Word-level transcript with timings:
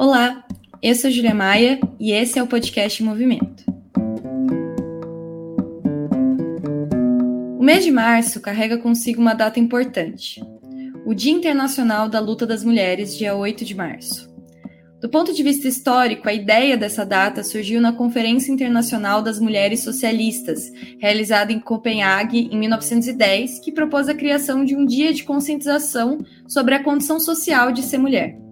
Olá, 0.00 0.44
eu 0.80 0.94
sou 0.94 1.10
Julia 1.10 1.34
Maia 1.34 1.80
e 1.98 2.12
esse 2.12 2.38
é 2.38 2.42
o 2.42 2.46
podcast 2.46 3.02
Movimento. 3.02 3.64
O 7.58 7.64
mês 7.64 7.82
de 7.82 7.90
março 7.90 8.40
carrega 8.40 8.78
consigo 8.78 9.20
uma 9.20 9.34
data 9.34 9.58
importante, 9.58 10.40
o 11.04 11.12
Dia 11.12 11.32
Internacional 11.32 12.08
da 12.08 12.20
Luta 12.20 12.46
das 12.46 12.62
Mulheres, 12.62 13.18
dia 13.18 13.34
8 13.34 13.64
de 13.64 13.74
março. 13.74 14.32
Do 15.00 15.08
ponto 15.08 15.34
de 15.34 15.42
vista 15.42 15.66
histórico, 15.66 16.28
a 16.28 16.32
ideia 16.32 16.76
dessa 16.76 17.04
data 17.04 17.42
surgiu 17.42 17.80
na 17.80 17.92
Conferência 17.92 18.52
Internacional 18.52 19.20
das 19.20 19.40
Mulheres 19.40 19.80
Socialistas, 19.80 20.70
realizada 21.00 21.52
em 21.52 21.58
Copenhague 21.58 22.48
em 22.52 22.56
1910, 22.56 23.58
que 23.58 23.72
propôs 23.72 24.08
a 24.08 24.14
criação 24.14 24.64
de 24.64 24.76
um 24.76 24.86
dia 24.86 25.12
de 25.12 25.24
conscientização 25.24 26.18
sobre 26.46 26.76
a 26.76 26.84
condição 26.84 27.18
social 27.18 27.72
de 27.72 27.82
ser 27.82 27.98
mulher. 27.98 28.47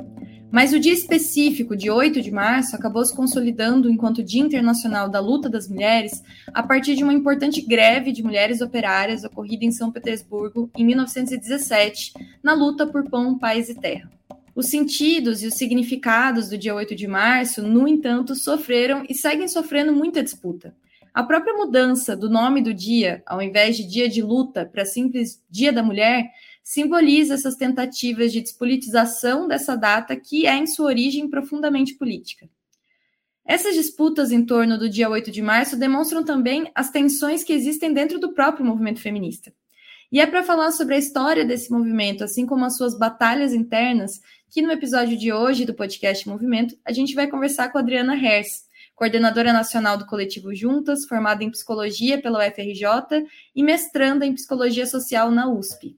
Mas 0.50 0.72
o 0.72 0.78
dia 0.78 0.92
específico 0.92 1.76
de 1.76 1.90
8 1.90 2.22
de 2.22 2.30
março 2.30 2.76
acabou 2.76 3.04
se 3.04 3.14
consolidando 3.14 3.90
enquanto 3.90 4.22
Dia 4.22 4.42
Internacional 4.42 5.08
da 5.08 5.20
Luta 5.20 5.50
das 5.50 5.68
Mulheres 5.68 6.22
a 6.54 6.62
partir 6.62 6.94
de 6.94 7.02
uma 7.02 7.12
importante 7.12 7.60
greve 7.60 8.12
de 8.12 8.22
mulheres 8.22 8.60
operárias 8.60 9.24
ocorrida 9.24 9.64
em 9.64 9.72
São 9.72 9.90
Petersburgo 9.90 10.70
em 10.76 10.84
1917, 10.84 12.12
na 12.42 12.54
luta 12.54 12.86
por 12.86 13.08
pão, 13.10 13.36
paz 13.38 13.68
e 13.68 13.74
terra. 13.74 14.10
Os 14.54 14.68
sentidos 14.68 15.42
e 15.42 15.48
os 15.48 15.54
significados 15.54 16.48
do 16.48 16.56
dia 16.56 16.74
8 16.74 16.94
de 16.94 17.06
março, 17.06 17.62
no 17.62 17.86
entanto, 17.86 18.34
sofreram 18.34 19.04
e 19.06 19.14
seguem 19.14 19.48
sofrendo 19.48 19.92
muita 19.92 20.22
disputa. 20.22 20.74
A 21.12 21.22
própria 21.22 21.54
mudança 21.54 22.16
do 22.16 22.28
nome 22.28 22.62
do 22.62 22.72
dia, 22.72 23.22
ao 23.26 23.42
invés 23.42 23.76
de 23.76 23.86
Dia 23.86 24.08
de 24.08 24.22
Luta 24.22 24.64
para 24.64 24.84
simples 24.84 25.42
Dia 25.50 25.72
da 25.72 25.82
Mulher, 25.82 26.30
simboliza 26.66 27.34
essas 27.34 27.54
tentativas 27.54 28.32
de 28.32 28.40
despolitização 28.40 29.46
dessa 29.46 29.76
data 29.76 30.16
que 30.16 30.48
é, 30.48 30.56
em 30.56 30.66
sua 30.66 30.86
origem, 30.86 31.30
profundamente 31.30 31.94
política. 31.94 32.50
Essas 33.44 33.76
disputas 33.76 34.32
em 34.32 34.44
torno 34.44 34.76
do 34.76 34.90
dia 34.90 35.08
8 35.08 35.30
de 35.30 35.40
março 35.40 35.76
demonstram 35.76 36.24
também 36.24 36.68
as 36.74 36.90
tensões 36.90 37.44
que 37.44 37.52
existem 37.52 37.94
dentro 37.94 38.18
do 38.18 38.32
próprio 38.32 38.66
movimento 38.66 39.00
feminista. 39.00 39.54
E 40.10 40.18
é 40.18 40.26
para 40.26 40.42
falar 40.42 40.72
sobre 40.72 40.96
a 40.96 40.98
história 40.98 41.44
desse 41.44 41.70
movimento, 41.70 42.24
assim 42.24 42.44
como 42.44 42.64
as 42.64 42.76
suas 42.76 42.98
batalhas 42.98 43.54
internas, 43.54 44.20
que 44.50 44.60
no 44.60 44.72
episódio 44.72 45.16
de 45.16 45.32
hoje 45.32 45.64
do 45.64 45.72
podcast 45.72 46.28
Movimento, 46.28 46.76
a 46.84 46.90
gente 46.90 47.14
vai 47.14 47.28
conversar 47.28 47.68
com 47.68 47.78
a 47.78 47.80
Adriana 47.80 48.16
Hers, 48.16 48.64
coordenadora 48.92 49.52
nacional 49.52 49.96
do 49.96 50.06
coletivo 50.06 50.52
Juntas, 50.52 51.04
formada 51.04 51.44
em 51.44 51.50
psicologia 51.50 52.20
pela 52.20 52.40
UFRJ 52.44 53.24
e 53.54 53.62
mestranda 53.62 54.26
em 54.26 54.34
psicologia 54.34 54.84
social 54.84 55.30
na 55.30 55.48
USP. 55.48 55.96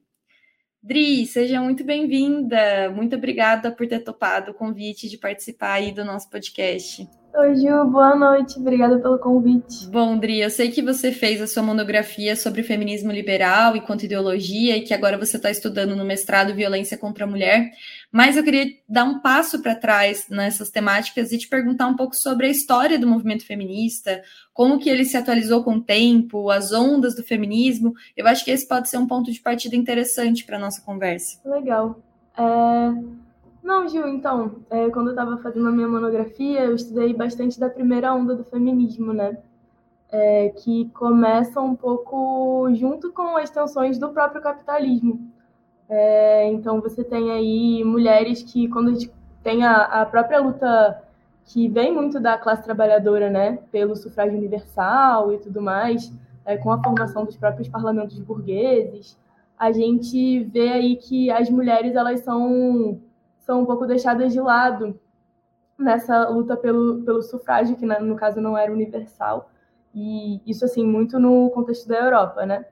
Dri, 0.81 1.25
seja 1.25 1.61
muito 1.61 1.83
bem-vinda. 1.83 2.89
Muito 2.95 3.15
obrigada 3.15 3.69
por 3.69 3.85
ter 3.85 3.99
topado 3.99 4.51
o 4.51 4.53
convite 4.53 5.09
de 5.09 5.17
participar 5.17 5.73
aí 5.73 5.91
do 5.91 6.05
nosso 6.05 6.29
podcast. 6.29 7.05
Oi, 7.35 7.55
Ju, 7.57 7.85
boa 7.85 8.15
noite. 8.15 8.57
Obrigada 8.57 8.97
pelo 8.97 9.19
convite. 9.19 9.87
Bom, 9.87 10.17
Dri, 10.17 10.39
eu 10.39 10.49
sei 10.49 10.71
que 10.71 10.81
você 10.81 11.11
fez 11.11 11.41
a 11.41 11.47
sua 11.47 11.61
monografia 11.61 12.35
sobre 12.35 12.63
feminismo 12.63 13.11
liberal 13.11 13.75
e 13.75 13.81
quanto 13.81 14.05
ideologia 14.05 14.77
e 14.77 14.81
que 14.81 14.93
agora 14.93 15.17
você 15.17 15.37
está 15.37 15.51
estudando 15.51 15.95
no 15.95 16.05
mestrado 16.05 16.55
Violência 16.55 16.97
contra 16.97 17.25
a 17.25 17.27
Mulher, 17.27 17.71
mas 18.11 18.35
eu 18.35 18.43
queria 18.43 18.65
dar 18.87 19.03
um 19.03 19.19
passo 19.19 19.61
para 19.61 19.75
trás 19.75 20.27
nessas 20.29 20.69
temáticas 20.69 21.31
e 21.31 21.37
te 21.37 21.47
perguntar 21.47 21.87
um 21.87 21.95
pouco 21.95 22.15
sobre 22.15 22.47
a 22.47 22.49
história 22.49 22.97
do 22.97 23.07
movimento 23.07 23.45
feminista, 23.45 24.21
como 24.53 24.79
que 24.79 24.89
ele 24.89 25.05
se 25.05 25.15
atualizou 25.15 25.63
com 25.63 25.75
o 25.75 25.81
tempo, 25.81 26.49
as 26.49 26.73
ondas 26.73 27.15
do 27.15 27.23
feminismo. 27.23 27.93
Eu 28.17 28.27
acho 28.27 28.43
que 28.43 28.51
esse 28.51 28.67
pode 28.67 28.89
ser 28.89 28.97
um 28.97 29.07
ponto 29.07 29.31
de 29.31 29.39
partida 29.39 29.75
interessante 29.75 30.43
para 30.43 30.57
a 30.57 30.59
nossa 30.59 30.81
conversa. 30.81 31.39
Legal. 31.45 31.99
É... 32.35 33.19
Não, 33.61 33.87
Gil, 33.87 34.07
então, 34.07 34.55
é, 34.69 34.89
quando 34.89 35.07
eu 35.07 35.13
estava 35.13 35.37
fazendo 35.37 35.67
a 35.67 35.71
minha 35.71 35.87
monografia, 35.87 36.61
eu 36.61 36.75
estudei 36.75 37.13
bastante 37.13 37.59
da 37.59 37.69
primeira 37.69 38.13
onda 38.13 38.35
do 38.35 38.43
feminismo, 38.43 39.13
né? 39.13 39.37
É, 40.11 40.49
que 40.49 40.89
começa 40.89 41.61
um 41.61 41.75
pouco 41.75 42.67
junto 42.73 43.11
com 43.11 43.37
as 43.37 43.51
tensões 43.51 43.99
do 43.99 44.09
próprio 44.09 44.41
capitalismo. 44.41 45.31
É, 45.89 46.47
então, 46.51 46.79
você 46.79 47.03
tem 47.03 47.31
aí 47.31 47.83
mulheres 47.83 48.43
que, 48.43 48.67
quando 48.69 48.89
a 48.89 48.93
gente 48.93 49.11
tem 49.43 49.65
a, 49.65 50.01
a 50.01 50.05
própria 50.05 50.39
luta 50.39 51.03
que 51.45 51.67
vem 51.67 51.91
muito 51.91 52.19
da 52.19 52.37
classe 52.37 52.63
trabalhadora, 52.63 53.29
né, 53.29 53.57
pelo 53.71 53.95
sufrágio 53.95 54.37
universal 54.37 55.33
e 55.33 55.39
tudo 55.39 55.61
mais, 55.61 56.13
é, 56.45 56.57
com 56.57 56.71
a 56.71 56.81
formação 56.81 57.25
dos 57.25 57.35
próprios 57.35 57.67
parlamentos 57.67 58.19
burgueses, 58.19 59.17
a 59.57 59.71
gente 59.71 60.43
vê 60.43 60.69
aí 60.69 60.95
que 60.95 61.31
as 61.31 61.49
mulheres 61.49 61.95
elas 61.95 62.21
são 62.21 62.99
são 63.39 63.63
um 63.63 63.65
pouco 63.65 63.87
deixadas 63.87 64.31
de 64.31 64.39
lado 64.39 64.99
nessa 65.77 66.29
luta 66.29 66.55
pelo, 66.55 67.01
pelo 67.03 67.21
sufrágio, 67.23 67.75
que 67.75 67.85
no 67.85 68.15
caso 68.15 68.39
não 68.39 68.55
era 68.55 68.71
universal, 68.71 69.49
e 69.93 70.39
isso 70.45 70.63
assim 70.65 70.85
muito 70.85 71.19
no 71.19 71.49
contexto 71.49 71.87
da 71.87 71.97
Europa, 71.97 72.45
né? 72.45 72.65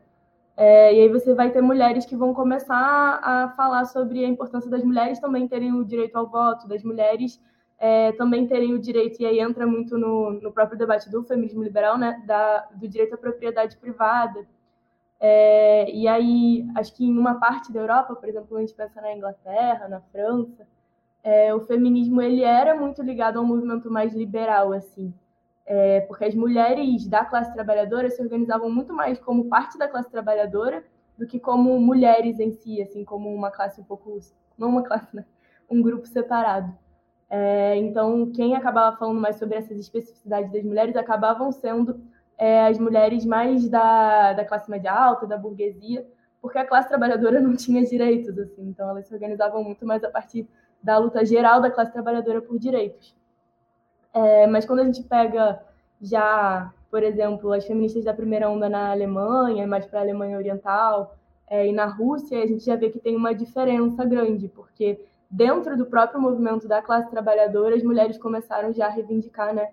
É, 0.57 0.91
e 0.91 1.01
aí 1.01 1.09
você 1.09 1.35
vai 1.35 1.51
ter 1.51 1.61
mulheres 1.61 2.03
que 2.03 2.15
vão 2.15 2.33
começar 2.33 3.19
a 3.21 3.49
falar 3.55 3.85
sobre 3.85 4.25
a 4.25 4.27
importância 4.27 4.69
das 4.71 4.83
mulheres 4.83 5.19
também 5.19 5.47
terem 5.47 5.71
o 5.71 5.85
direito 5.85 6.15
ao 6.15 6.27
voto, 6.27 6.67
das 6.67 6.83
mulheres 6.83 7.39
é, 7.77 8.11
também 8.13 8.47
terem 8.47 8.73
o 8.73 8.79
direito, 8.79 9.21
e 9.21 9.25
aí 9.27 9.39
entra 9.39 9.67
muito 9.67 9.99
no, 9.99 10.31
no 10.31 10.51
próprio 10.51 10.77
debate 10.77 11.11
do 11.11 11.23
feminismo 11.23 11.61
liberal, 11.61 11.95
né, 11.95 12.23
da, 12.25 12.67
do 12.73 12.87
direito 12.87 13.13
à 13.13 13.17
propriedade 13.17 13.77
privada. 13.77 14.47
É, 15.19 15.91
e 15.91 16.07
aí, 16.07 16.67
acho 16.75 16.93
que 16.95 17.05
em 17.05 17.17
uma 17.17 17.35
parte 17.39 17.71
da 17.71 17.79
Europa, 17.79 18.15
por 18.15 18.27
exemplo, 18.27 18.57
a 18.57 18.59
gente 18.61 18.73
pensa 18.73 18.99
na 18.99 19.13
Inglaterra, 19.13 19.87
na 19.87 20.01
França, 20.01 20.67
é, 21.23 21.53
o 21.53 21.59
feminismo 21.61 22.19
ele 22.21 22.43
era 22.43 22.75
muito 22.75 23.03
ligado 23.03 23.37
a 23.37 23.41
um 23.41 23.45
movimento 23.45 23.91
mais 23.91 24.13
liberal, 24.13 24.73
assim, 24.73 25.13
é, 25.67 25.99
porque 26.01 26.23
as 26.23 26.33
mulheres 26.33 27.05
da 27.07 27.25
classe 27.25 27.53
trabalhadora 27.53 28.09
se 28.09 28.21
organizavam 28.21 28.71
muito 28.71 28.93
mais 28.93 29.19
como 29.19 29.49
parte 29.49 29.77
da 29.77 29.87
classe 29.87 30.09
trabalhadora 30.09 30.81
do 31.17 31.27
que 31.27 31.39
como 31.39 31.77
mulheres 31.77 32.39
em 32.39 32.51
si, 32.53 32.81
assim, 32.81 33.03
como 33.03 33.33
uma 33.33 33.51
classe 33.51 33.81
um 33.81 33.83
pouco, 33.83 34.17
não 34.57 34.69
uma 34.69 34.83
classe, 34.83 35.13
né? 35.13 35.25
um 35.69 35.81
grupo 35.81 36.07
separado. 36.07 36.73
É, 37.29 37.75
então, 37.75 38.31
quem 38.31 38.55
acabava 38.55 38.95
falando 38.95 39.19
mais 39.19 39.35
sobre 39.35 39.57
essas 39.57 39.77
especificidades 39.77 40.49
das 40.53 40.63
mulheres 40.63 40.95
acabavam 40.95 41.51
sendo 41.51 41.99
é, 42.37 42.67
as 42.67 42.79
mulheres 42.79 43.25
mais 43.25 43.67
da, 43.67 44.31
da 44.31 44.45
classe 44.45 44.71
média 44.71 44.93
alta, 44.93 45.27
da 45.27 45.37
burguesia, 45.37 46.07
porque 46.41 46.57
a 46.57 46.65
classe 46.65 46.87
trabalhadora 46.87 47.41
não 47.41 47.57
tinha 47.57 47.83
direitos, 47.83 48.37
assim, 48.39 48.69
então 48.69 48.89
elas 48.89 49.05
se 49.05 49.13
organizavam 49.13 49.61
muito 49.61 49.85
mais 49.85 50.01
a 50.05 50.09
partir 50.09 50.47
da 50.81 50.97
luta 50.97 51.25
geral 51.25 51.59
da 51.59 51.69
classe 51.69 51.91
trabalhadora 51.91 52.41
por 52.41 52.57
direitos. 52.57 53.13
É, 54.17 54.47
mas 54.47 54.65
quando 54.65 54.79
a 54.79 54.83
gente 54.83 55.03
pega 55.03 55.61
já, 56.01 56.73
por 56.89 57.03
exemplo, 57.03 57.53
as 57.53 57.65
feministas 57.65 58.03
da 58.03 58.13
primeira 58.13 58.49
onda 58.49 58.67
na 58.67 58.91
Alemanha, 58.91 59.67
mais 59.67 59.85
para 59.85 59.99
a 59.99 60.01
Alemanha 60.01 60.37
Oriental, 60.37 61.15
é, 61.47 61.67
e 61.67 61.71
na 61.71 61.85
Rússia, 61.85 62.41
a 62.41 62.47
gente 62.47 62.65
já 62.65 62.75
vê 62.75 62.89
que 62.89 62.99
tem 62.99 63.15
uma 63.15 63.33
diferença 63.33 64.03
grande, 64.05 64.47
porque 64.47 64.99
dentro 65.29 65.77
do 65.77 65.85
próprio 65.85 66.19
movimento 66.19 66.67
da 66.67 66.81
classe 66.81 67.09
trabalhadora, 67.11 67.75
as 67.75 67.83
mulheres 67.83 68.17
começaram 68.17 68.73
já 68.73 68.87
a 68.87 68.89
reivindicar 68.89 69.53
né, 69.53 69.69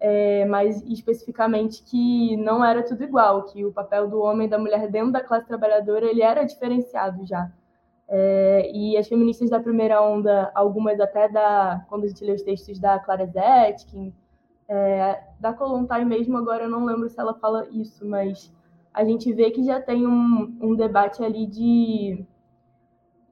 é, 0.00 0.44
mas 0.46 0.82
especificamente 0.82 1.82
que 1.84 2.36
não 2.36 2.64
era 2.64 2.82
tudo 2.82 3.04
igual, 3.04 3.44
que 3.44 3.64
o 3.64 3.72
papel 3.72 4.08
do 4.08 4.20
homem 4.20 4.46
e 4.46 4.50
da 4.50 4.58
mulher 4.58 4.88
dentro 4.90 5.12
da 5.12 5.20
classe 5.20 5.46
trabalhadora 5.46 6.06
ele 6.06 6.20
era 6.22 6.44
diferenciado 6.44 7.24
já. 7.24 7.50
É, 8.06 8.70
e 8.72 8.96
as 8.96 9.08
feministas 9.08 9.48
da 9.48 9.60
primeira 9.60 10.02
onda, 10.02 10.50
algumas 10.54 11.00
até 11.00 11.28
da 11.28 11.84
quando 11.88 12.04
a 12.04 12.06
gente 12.06 12.24
lê 12.24 12.32
os 12.32 12.42
textos 12.42 12.78
da 12.78 12.98
Clara 12.98 13.26
Zetkin, 13.26 14.12
é, 14.68 15.22
da 15.40 15.52
Kolontai 15.52 16.04
mesmo, 16.04 16.36
agora 16.36 16.64
eu 16.64 16.70
não 16.70 16.84
lembro 16.84 17.08
se 17.08 17.18
ela 17.18 17.34
fala 17.34 17.66
isso, 17.70 18.06
mas 18.06 18.52
a 18.92 19.04
gente 19.04 19.32
vê 19.32 19.50
que 19.50 19.64
já 19.64 19.80
tem 19.80 20.06
um, 20.06 20.56
um 20.60 20.74
debate 20.76 21.22
ali 21.24 21.46
de, 21.46 22.24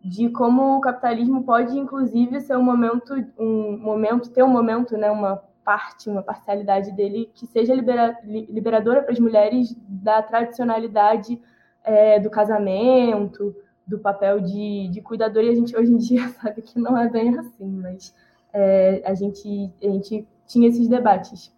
de 0.02 0.28
como 0.30 0.76
o 0.76 0.80
capitalismo 0.80 1.44
pode, 1.44 1.78
inclusive, 1.78 2.40
ser 2.40 2.56
um 2.56 2.62
momento, 2.62 3.14
um 3.38 3.78
momento, 3.78 4.30
ter 4.30 4.42
um 4.42 4.48
momento, 4.48 4.96
né, 4.96 5.10
uma 5.10 5.42
parte, 5.64 6.10
uma 6.10 6.22
parcialidade 6.22 6.90
dele 6.92 7.30
que 7.34 7.46
seja 7.46 7.74
libera, 7.74 8.18
liberadora 8.24 9.02
para 9.02 9.12
as 9.12 9.20
mulheres 9.20 9.76
da 9.88 10.20
tradicionalidade 10.20 11.40
é, 11.84 12.18
do 12.18 12.28
casamento, 12.28 13.54
do 13.86 13.98
papel 13.98 14.40
de, 14.40 14.88
de 14.88 15.00
cuidadora, 15.00 15.46
e 15.46 15.50
a 15.50 15.54
gente 15.54 15.74
hoje 15.76 15.92
em 15.92 15.98
dia 15.98 16.28
sabe 16.28 16.62
que 16.62 16.78
não 16.78 16.96
é 16.96 17.08
bem 17.08 17.38
assim, 17.38 17.68
mas 17.68 18.14
é, 18.52 19.02
a, 19.04 19.14
gente, 19.14 19.72
a 19.82 19.86
gente 19.86 20.26
tinha 20.46 20.68
esses 20.68 20.88
debates. 20.88 21.52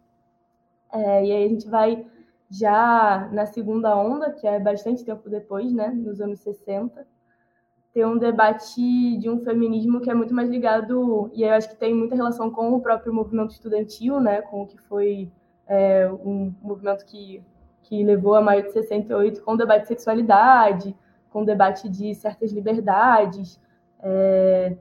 É, 0.93 1.27
e 1.27 1.33
aí 1.33 1.45
a 1.45 1.49
gente 1.49 1.69
vai 1.69 2.07
já 2.51 3.29
na 3.33 3.47
segunda 3.47 3.97
onda, 3.97 4.31
que 4.31 4.47
é 4.47 4.61
bastante 4.61 5.05
tempo 5.05 5.29
depois, 5.29 5.73
né, 5.73 5.89
nos 5.89 6.21
anos 6.21 6.41
60, 6.41 7.07
ter 7.93 8.07
um 8.07 8.19
debate 8.19 9.19
de 9.19 9.29
um 9.29 9.41
feminismo 9.41 10.01
que 10.01 10.11
é 10.11 10.15
muito 10.15 10.35
mais 10.35 10.49
ligado, 10.49 11.31
e 11.33 11.43
eu 11.43 11.53
acho 11.53 11.69
que 11.69 11.77
tem 11.77 11.95
muita 11.95 12.15
relação 12.15 12.51
com 12.51 12.73
o 12.73 12.81
próprio 12.81 13.13
movimento 13.13 13.53
estudantil, 13.53 14.21
né, 14.21 14.43
com 14.43 14.63
o 14.63 14.67
que 14.67 14.79
foi 14.83 15.31
é, 15.67 16.11
um 16.11 16.53
movimento 16.63 17.05
que, 17.07 17.43
que 17.83 18.05
levou 18.05 18.35
a 18.35 18.41
maio 18.41 18.65
de 18.65 18.73
68, 18.73 19.43
com 19.43 19.55
o 19.55 19.57
debate 19.57 19.83
de 19.83 19.89
sexualidade, 19.89 20.95
com 21.35 21.43
o 21.43 21.47
debate 21.47 21.89
de 21.91 22.15
certas 22.15 22.53
liberdades, 22.53 23.61
é, 24.01 24.77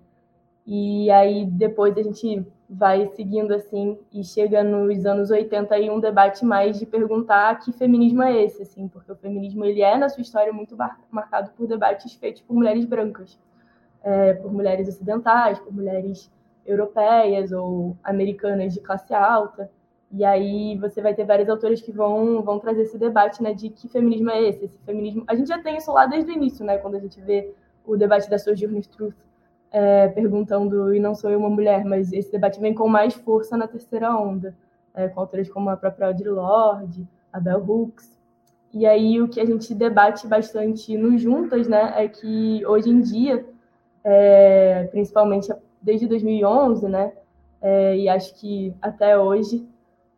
E 0.66 1.10
aí 1.12 1.46
depois 1.46 1.98
a 1.98 2.04
gente 2.04 2.46
vai 2.70 3.08
seguindo 3.08 3.54
assim 3.54 3.98
e 4.12 4.24
chega 4.24 4.64
nos 4.64 5.06
anos 5.06 5.32
80 5.32 5.76
aí 5.76 5.90
um 5.90 6.00
debate 6.00 6.46
mais 6.46 6.80
de 6.80 6.86
perguntar 6.86 7.60
que 7.60 7.72
feminismo 7.74 8.24
é 8.24 8.44
esse, 8.44 8.62
assim, 8.64 8.88
porque 8.88 9.12
o 9.12 9.16
feminismo 9.16 9.66
ele 9.66 9.82
é 9.82 9.98
na 9.98 10.10
sua 10.10 10.22
história 10.22 10.54
muito 10.54 10.78
marcado 11.12 11.52
por 11.58 11.68
debates 11.68 12.14
feitos 12.16 12.42
por 12.42 12.54
mulheres 12.56 12.86
brancas, 12.86 13.40
é, 14.04 14.34
por 14.36 14.52
mulheres 14.54 14.88
ocidentais, 14.88 15.60
por 15.60 15.74
mulheres 15.74 16.32
europeias 16.66 17.52
ou 17.52 17.98
americanas 18.04 18.74
de 18.74 18.82
classe 18.82 19.14
alta. 19.14 19.70
E 20.16 20.24
aí 20.24 20.78
você 20.78 21.02
vai 21.02 21.16
ter 21.16 21.26
vários 21.26 21.50
autores 21.50 21.82
que 21.82 21.92
vão, 21.92 22.44
vão 22.44 22.60
trazer 22.60 22.84
esse 22.84 23.00
debate, 23.00 23.42
né, 23.42 23.52
de 23.52 23.70
que 23.70 23.90
feminismo 23.90 24.30
é 24.30 24.44
esse, 24.44 24.66
esse 24.66 24.78
feminismo. 24.86 25.24
A 25.26 25.34
gente 25.34 25.48
já 25.48 25.58
tem 25.58 25.76
isso 25.76 25.92
lá 25.92 26.06
desde 26.06 26.32
o 26.32 26.36
início, 26.36 26.64
né, 26.64 26.78
quando 26.78 26.96
a 26.96 27.00
gente 27.00 27.20
vê 27.20 27.52
o 27.84 27.98
debate 27.98 28.30
da 28.30 28.38
Sojourner 28.38 28.86
Truth 28.86 29.16
é, 29.72 30.08
perguntando 30.10 30.94
e 30.94 31.00
não 31.00 31.16
sou 31.16 31.32
eu 31.32 31.40
uma 31.40 31.50
mulher, 31.50 31.84
mas 31.84 32.14
esse 32.14 32.32
debate 32.32 32.60
vem 32.60 32.76
com 32.76 32.88
mais 32.88 33.16
força 33.16 33.58
na 33.58 33.68
terceira 33.68 34.16
onda, 34.16 34.56
é, 34.94 35.08
com 35.08 35.20
autores 35.20 35.50
como 35.50 35.72
a 35.72 35.76
própria 35.76 36.08
Audre 36.08 36.30
Lorde, 36.30 37.08
a 37.32 37.40
Bell 37.40 37.66
Hooks. 37.68 38.16
E 38.72 38.86
aí 38.86 39.20
o 39.20 39.28
que 39.28 39.40
a 39.40 39.46
gente 39.46 39.74
debate 39.74 40.28
bastante 40.28 40.96
no 40.96 41.18
Juntas, 41.18 41.68
né, 41.68 41.92
é 41.98 42.08
que 42.08 42.64
hoje 42.68 42.92
em 42.92 43.02
dia, 43.02 43.44
é, 44.04 44.88
principalmente 44.92 45.52
desde 45.82 46.06
2011, 46.08 46.88
né, 46.88 47.14
é, 47.60 47.98
e 47.98 48.08
acho 48.08 48.36
que 48.36 48.76
até 48.80 49.18
hoje, 49.18 49.68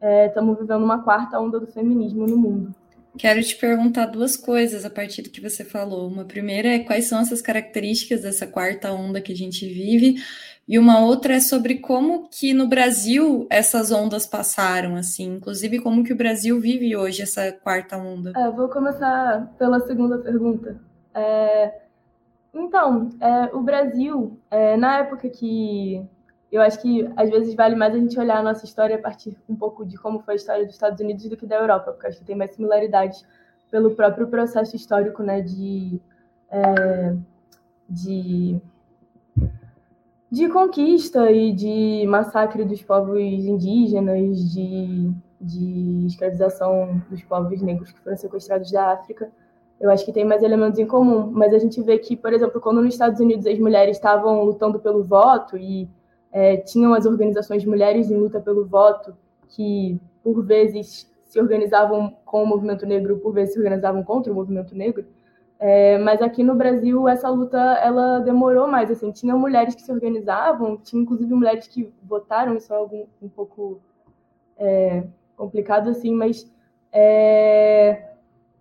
estamos 0.02 0.58
é, 0.58 0.62
vivendo 0.62 0.84
uma 0.84 1.04
quarta 1.04 1.40
onda 1.40 1.60
do 1.60 1.68
feminismo 1.68 2.26
no 2.28 2.38
mundo. 2.38 2.76
Quero 3.18 3.42
te 3.42 3.56
perguntar 3.56 4.08
duas 4.08 4.36
coisas 4.36 4.84
a 4.84 4.90
partir 4.90 5.22
do 5.22 5.30
que 5.30 5.40
você 5.40 5.64
falou. 5.64 6.08
Uma 6.08 6.26
primeira 6.26 6.68
é 6.68 6.80
quais 6.80 7.06
são 7.06 7.20
essas 7.20 7.42
características 7.42 8.22
dessa 8.22 8.46
quarta 8.46 8.92
onda 8.92 9.22
que 9.22 9.32
a 9.32 9.36
gente 9.36 9.66
vive, 9.66 10.16
e 10.68 10.80
uma 10.80 11.00
outra 11.00 11.36
é 11.36 11.40
sobre 11.40 11.76
como 11.76 12.28
que 12.28 12.54
no 12.54 12.68
Brasil 12.68 13.46
essas 13.50 13.92
ondas 13.92 14.26
passaram, 14.26 14.96
assim, 14.96 15.36
inclusive 15.36 15.80
como 15.80 16.04
que 16.04 16.12
o 16.12 16.18
Brasil 16.18 16.60
vive 16.60 16.96
hoje 16.96 17.22
essa 17.22 17.52
quarta 17.52 17.98
onda. 17.98 18.34
É, 18.36 18.50
vou 18.52 18.68
começar 18.68 19.54
pela 19.60 19.80
segunda 19.82 20.18
pergunta. 20.18 20.82
É, 21.14 21.72
então, 22.54 23.12
é, 23.22 23.56
o 23.56 23.62
Brasil, 23.62 24.40
é, 24.50 24.76
na 24.76 25.00
época 25.00 25.30
que 25.30 26.04
eu 26.56 26.62
acho 26.62 26.82
que 26.82 27.10
às 27.18 27.30
vezes 27.30 27.54
vale 27.54 27.76
mais 27.76 27.94
a 27.94 27.98
gente 27.98 28.18
olhar 28.18 28.38
a 28.38 28.44
nossa 28.44 28.64
história 28.64 28.96
a 28.96 29.00
partir 29.00 29.38
um 29.50 29.56
pouco 29.56 29.86
de 29.86 29.98
como 29.98 30.20
foi 30.20 30.36
a 30.36 30.38
história 30.38 30.66
dos 30.66 30.74
Estados 30.74 31.00
Unidos 31.02 31.28
do 31.28 31.36
que 31.36 31.46
da 31.46 31.58
Europa, 31.58 31.92
porque 31.92 32.08
acho 32.08 32.20
que 32.20 32.26
tem 32.26 32.36
mais 32.36 32.52
similaridades 32.52 33.26
pelo 33.70 33.92
próprio 33.92 34.28
processo 34.28 34.74
histórico, 34.74 35.22
né, 35.22 35.42
de, 35.42 36.00
é, 36.50 37.14
de, 37.90 38.58
de 40.32 40.48
conquista 40.48 41.30
e 41.30 41.52
de 41.52 42.06
massacre 42.08 42.64
dos 42.64 42.82
povos 42.82 43.20
indígenas, 43.20 44.54
de, 44.54 45.12
de 45.42 46.06
escravização 46.06 47.02
dos 47.10 47.22
povos 47.24 47.62
negros 47.62 47.92
que 47.92 48.00
foram 48.00 48.16
sequestrados 48.16 48.72
da 48.72 48.94
África. 48.94 49.30
Eu 49.78 49.92
acho 49.92 50.06
que 50.06 50.14
tem 50.14 50.24
mais 50.24 50.42
elementos 50.42 50.80
em 50.80 50.88
comum, 50.88 51.30
mas 51.32 51.54
a 51.54 51.60
gente 51.60 51.82
vê 51.82 52.00
que, 52.00 52.16
por 52.16 52.32
exemplo, 52.32 52.62
quando 52.62 52.82
nos 52.82 52.94
Estados 52.94 53.20
Unidos 53.20 53.46
as 53.46 53.60
mulheres 53.60 53.98
estavam 53.98 54.42
lutando 54.46 54.80
pelo 54.80 55.04
voto 55.04 55.58
e 55.58 55.90
é, 56.36 56.58
tinham 56.58 56.94
as 56.94 57.06
organizações 57.06 57.64
mulheres 57.64 58.12
em 58.12 58.18
luta 58.18 58.42
pelo 58.42 58.66
voto, 58.66 59.16
que 59.48 59.98
por 60.22 60.44
vezes 60.44 61.10
se 61.24 61.40
organizavam 61.40 62.14
com 62.26 62.44
o 62.44 62.46
movimento 62.46 62.86
negro, 62.86 63.20
por 63.20 63.34
vezes 63.34 63.54
se 63.54 63.60
organizavam 63.60 64.04
contra 64.04 64.34
o 64.34 64.36
movimento 64.36 64.76
negro. 64.76 65.06
É, 65.58 65.98
mas 65.98 66.22
aqui 66.22 66.44
no 66.44 66.54
Brasil 66.54 67.08
essa 67.08 67.30
luta 67.30 67.58
ela 67.82 68.20
demorou 68.20 68.68
mais. 68.68 68.92
Assim, 68.92 69.14
tinha 69.14 69.34
mulheres 69.34 69.76
que 69.76 69.82
se 69.82 69.90
organizavam, 69.90 70.76
tinha 70.76 71.02
inclusive 71.02 71.34
mulheres 71.34 71.70
que 71.70 71.90
votaram. 72.04 72.58
Isso 72.58 72.74
é 72.74 72.76
algo 72.76 73.08
um 73.22 73.30
pouco 73.30 73.80
é, 74.58 75.06
complicado 75.38 75.90
assim, 75.90 76.14
mas 76.14 76.52
é, 76.92 78.10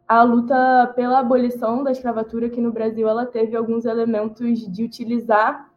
a 0.07 0.23
luta 0.23 0.93
pela 0.95 1.19
abolição 1.19 1.83
da 1.83 1.91
escravatura 1.91 2.47
aqui 2.47 2.61
no 2.61 2.71
Brasil 2.71 3.09
ela 3.09 3.27
teve 3.27 3.57
alguns 3.57 3.85
elementos 3.85 4.61
de 4.61 4.85
utilizar 4.85 5.74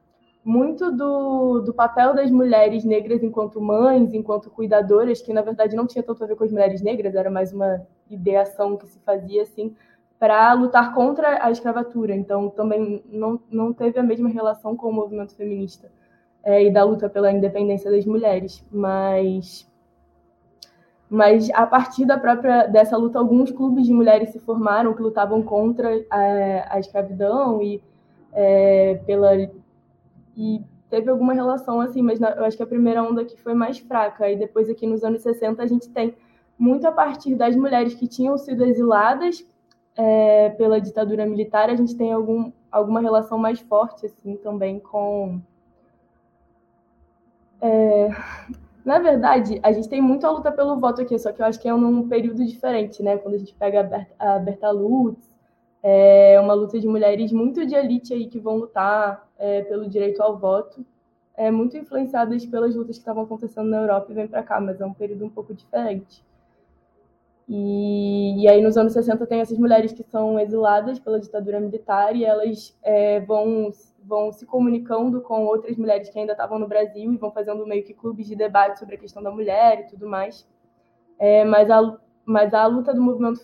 muito 0.48 0.90
do, 0.94 1.60
do 1.60 1.74
papel 1.74 2.16
das 2.16 2.32
mulheres 2.32 2.86
negras 2.86 3.22
enquanto 3.22 3.60
mães, 3.60 4.14
enquanto 4.14 4.50
cuidadoras, 4.50 5.22
que 5.22 5.34
na 5.34 5.42
verdade 5.42 5.76
não 5.76 5.86
tinha 5.86 6.02
tanto 6.02 6.24
a 6.24 6.28
ver 6.28 6.38
com 6.38 6.46
as 6.46 6.52
mulheres 6.54 6.82
negras, 6.82 7.16
era 7.16 7.30
mais 7.30 7.52
uma 7.52 7.86
ideação 8.10 8.78
que 8.78 8.88
se 8.88 8.98
fazia 9.00 9.42
assim, 9.42 9.76
para 10.18 10.54
lutar 10.54 10.94
contra 10.94 11.46
a 11.46 11.52
escravatura. 11.52 12.16
Então 12.16 12.50
também 12.50 13.04
não, 13.10 13.38
não 13.52 13.74
teve 13.74 14.00
a 14.00 14.04
mesma 14.04 14.30
relação 14.30 14.74
com 14.74 14.88
o 14.88 14.94
movimento 14.94 15.36
feminista 15.36 15.92
é, 16.42 16.64
e 16.64 16.72
da 16.72 16.82
luta 16.82 17.10
pela 17.10 17.30
independência 17.30 17.92
das 17.92 18.06
mulheres, 18.06 18.66
mas 18.72 19.68
mas 21.10 21.50
a 21.52 21.66
partir 21.66 22.06
da 22.06 22.18
própria 22.18 22.68
dessa 22.68 22.96
luta 22.96 23.20
alguns 23.20 23.52
clubes 23.52 23.86
de 23.86 23.94
mulheres 23.94 24.30
se 24.30 24.40
formaram 24.40 24.94
que 24.94 25.02
lutavam 25.02 25.42
contra 25.42 25.90
a, 26.10 26.76
a 26.76 26.80
escravidão 26.80 27.62
e 27.62 27.82
é, 28.34 29.00
pela 29.06 29.32
e 30.38 30.62
teve 30.89 31.10
alguma 31.10 31.34
relação 31.34 31.81
assim, 31.81 32.01
mas 32.01 32.22
eu 32.22 32.45
acho 32.45 32.56
que 32.56 32.63
a 32.63 32.68
primeira 32.68 33.04
onda 33.04 33.22
aqui 33.22 33.36
foi 33.42 33.54
mais 33.54 33.80
fraca. 33.80 34.30
E 34.30 34.38
depois 34.38 34.69
aqui 34.69 34.86
nos 34.86 35.04
anos 35.04 35.22
60 35.24 35.62
a 35.62 35.68
gente 35.68 35.89
tem 35.89 36.16
muito 36.57 36.88
a 36.88 36.92
partir 36.92 37.36
das 37.36 37.56
mulheres 37.56 37.95
que 37.95 38.07
tinham 38.07 38.38
sido 38.38 38.63
exiladas 38.63 39.45
é, 39.95 40.50
pela 40.51 40.80
ditadura 40.80 41.25
militar, 41.25 41.69
a 41.69 41.75
gente 41.75 41.95
tem 41.95 42.13
algum, 42.13 42.51
alguma 42.72 43.00
relação 43.00 43.38
mais 43.38 43.60
forte 43.60 44.06
assim 44.06 44.38
também 44.38 44.80
com 44.80 45.42
é, 47.60 48.10
na 48.86 49.00
verdade, 49.00 49.60
a 49.63 49.72
gente 49.72 49.90
tem 49.90 50.01
muito 50.01 50.25
a 50.25 50.31
luta 50.31 50.51
pelo 50.51 50.80
voto 50.80 51.01
aqui, 51.01 51.18
só 51.19 51.31
que 51.31 51.42
eu 51.42 51.45
acho 51.45 51.60
que 51.60 51.68
é 51.68 51.74
num 51.74 52.07
período 52.07 52.45
diferente, 52.45 53.04
né? 53.04 53.18
Quando 53.18 53.36
a 53.36 53.38
gente 53.38 53.54
pega 53.54 53.81
a 53.81 53.83
Berta, 53.83 54.16
a 54.18 54.40
Berta 54.40 54.72
Lutz, 54.72 55.28
é 55.83 56.40
uma 56.40 56.54
luta 56.54 56.80
de 56.80 56.88
mulheres 56.88 57.31
muito 57.31 57.66
de 57.66 57.75
elite 57.75 58.13
aí 58.13 58.28
que 58.28 58.40
vão 58.40 58.57
lutar 58.57 59.27
é, 59.38 59.63
pelo 59.63 59.89
direito 59.89 60.22
ao 60.22 60.38
voto, 60.38 60.86
é, 61.36 61.51
muito 61.51 61.78
influenciadas 61.78 62.45
pelas 62.45 62.75
lutas 62.75 62.98
que 62.98 63.01
estavam 63.01 63.24
acontecendo 63.24 63.69
na 63.69 63.81
Europa 63.81 64.12
e 64.12 64.16
vem 64.16 64.28
para 64.28 64.44
cá, 64.44 64.60
mas 64.60 64.81
é 64.81 64.86
um 64.86 64.94
período 64.94 65.25
um 65.25 65.30
pouco 65.30 65.54
diferente. 65.54 66.25
E, 67.48 68.44
e, 68.44 68.48
aí 68.50 68.62
nos 68.62 68.75
anos 68.75 68.92
60 68.92 69.25
tem 69.25 69.39
essas 69.39 69.57
mulheres 69.57 69.94
que 69.94 70.04
são 70.04 70.38
exiladas 70.38 71.00
pela 71.00 71.18
ditadura 71.18 71.62
militar 71.62 72.13
e 72.13 72.25
elas 72.25 72.78
é, 72.84 73.22
vão, 73.22 73.72
vão 74.04 74.34
se 74.34 74.45
comunicando 74.45 75.22
com 75.22 75.45
outras 75.45 75.78
mulheres 75.78 76.10
que 76.10 76.19
ainda 76.19 76.33
estavam 76.33 76.60
no 76.60 76.68
Brasil 76.68 77.13
e 77.13 77.18
vão 77.18 77.31
fazendo 77.31 77.66
meio 77.66 77.86
que 77.86 77.94
clubes 77.94 78.28
de 78.28 78.36
debate 78.36 78.80
sobre 78.80 78.95
a 78.95 78.98
questão 78.98 79.24
da 79.24 79.31
mulher 79.31 79.80
e 79.80 79.83
tudo 79.83 80.07
mais. 80.09 80.45
É, 81.18 81.45
mas, 81.45 81.69
a, 81.69 81.97
mas 82.26 82.54
a 82.54 82.66
luta 82.66 82.94
do 82.94 83.02
movimento 83.02 83.40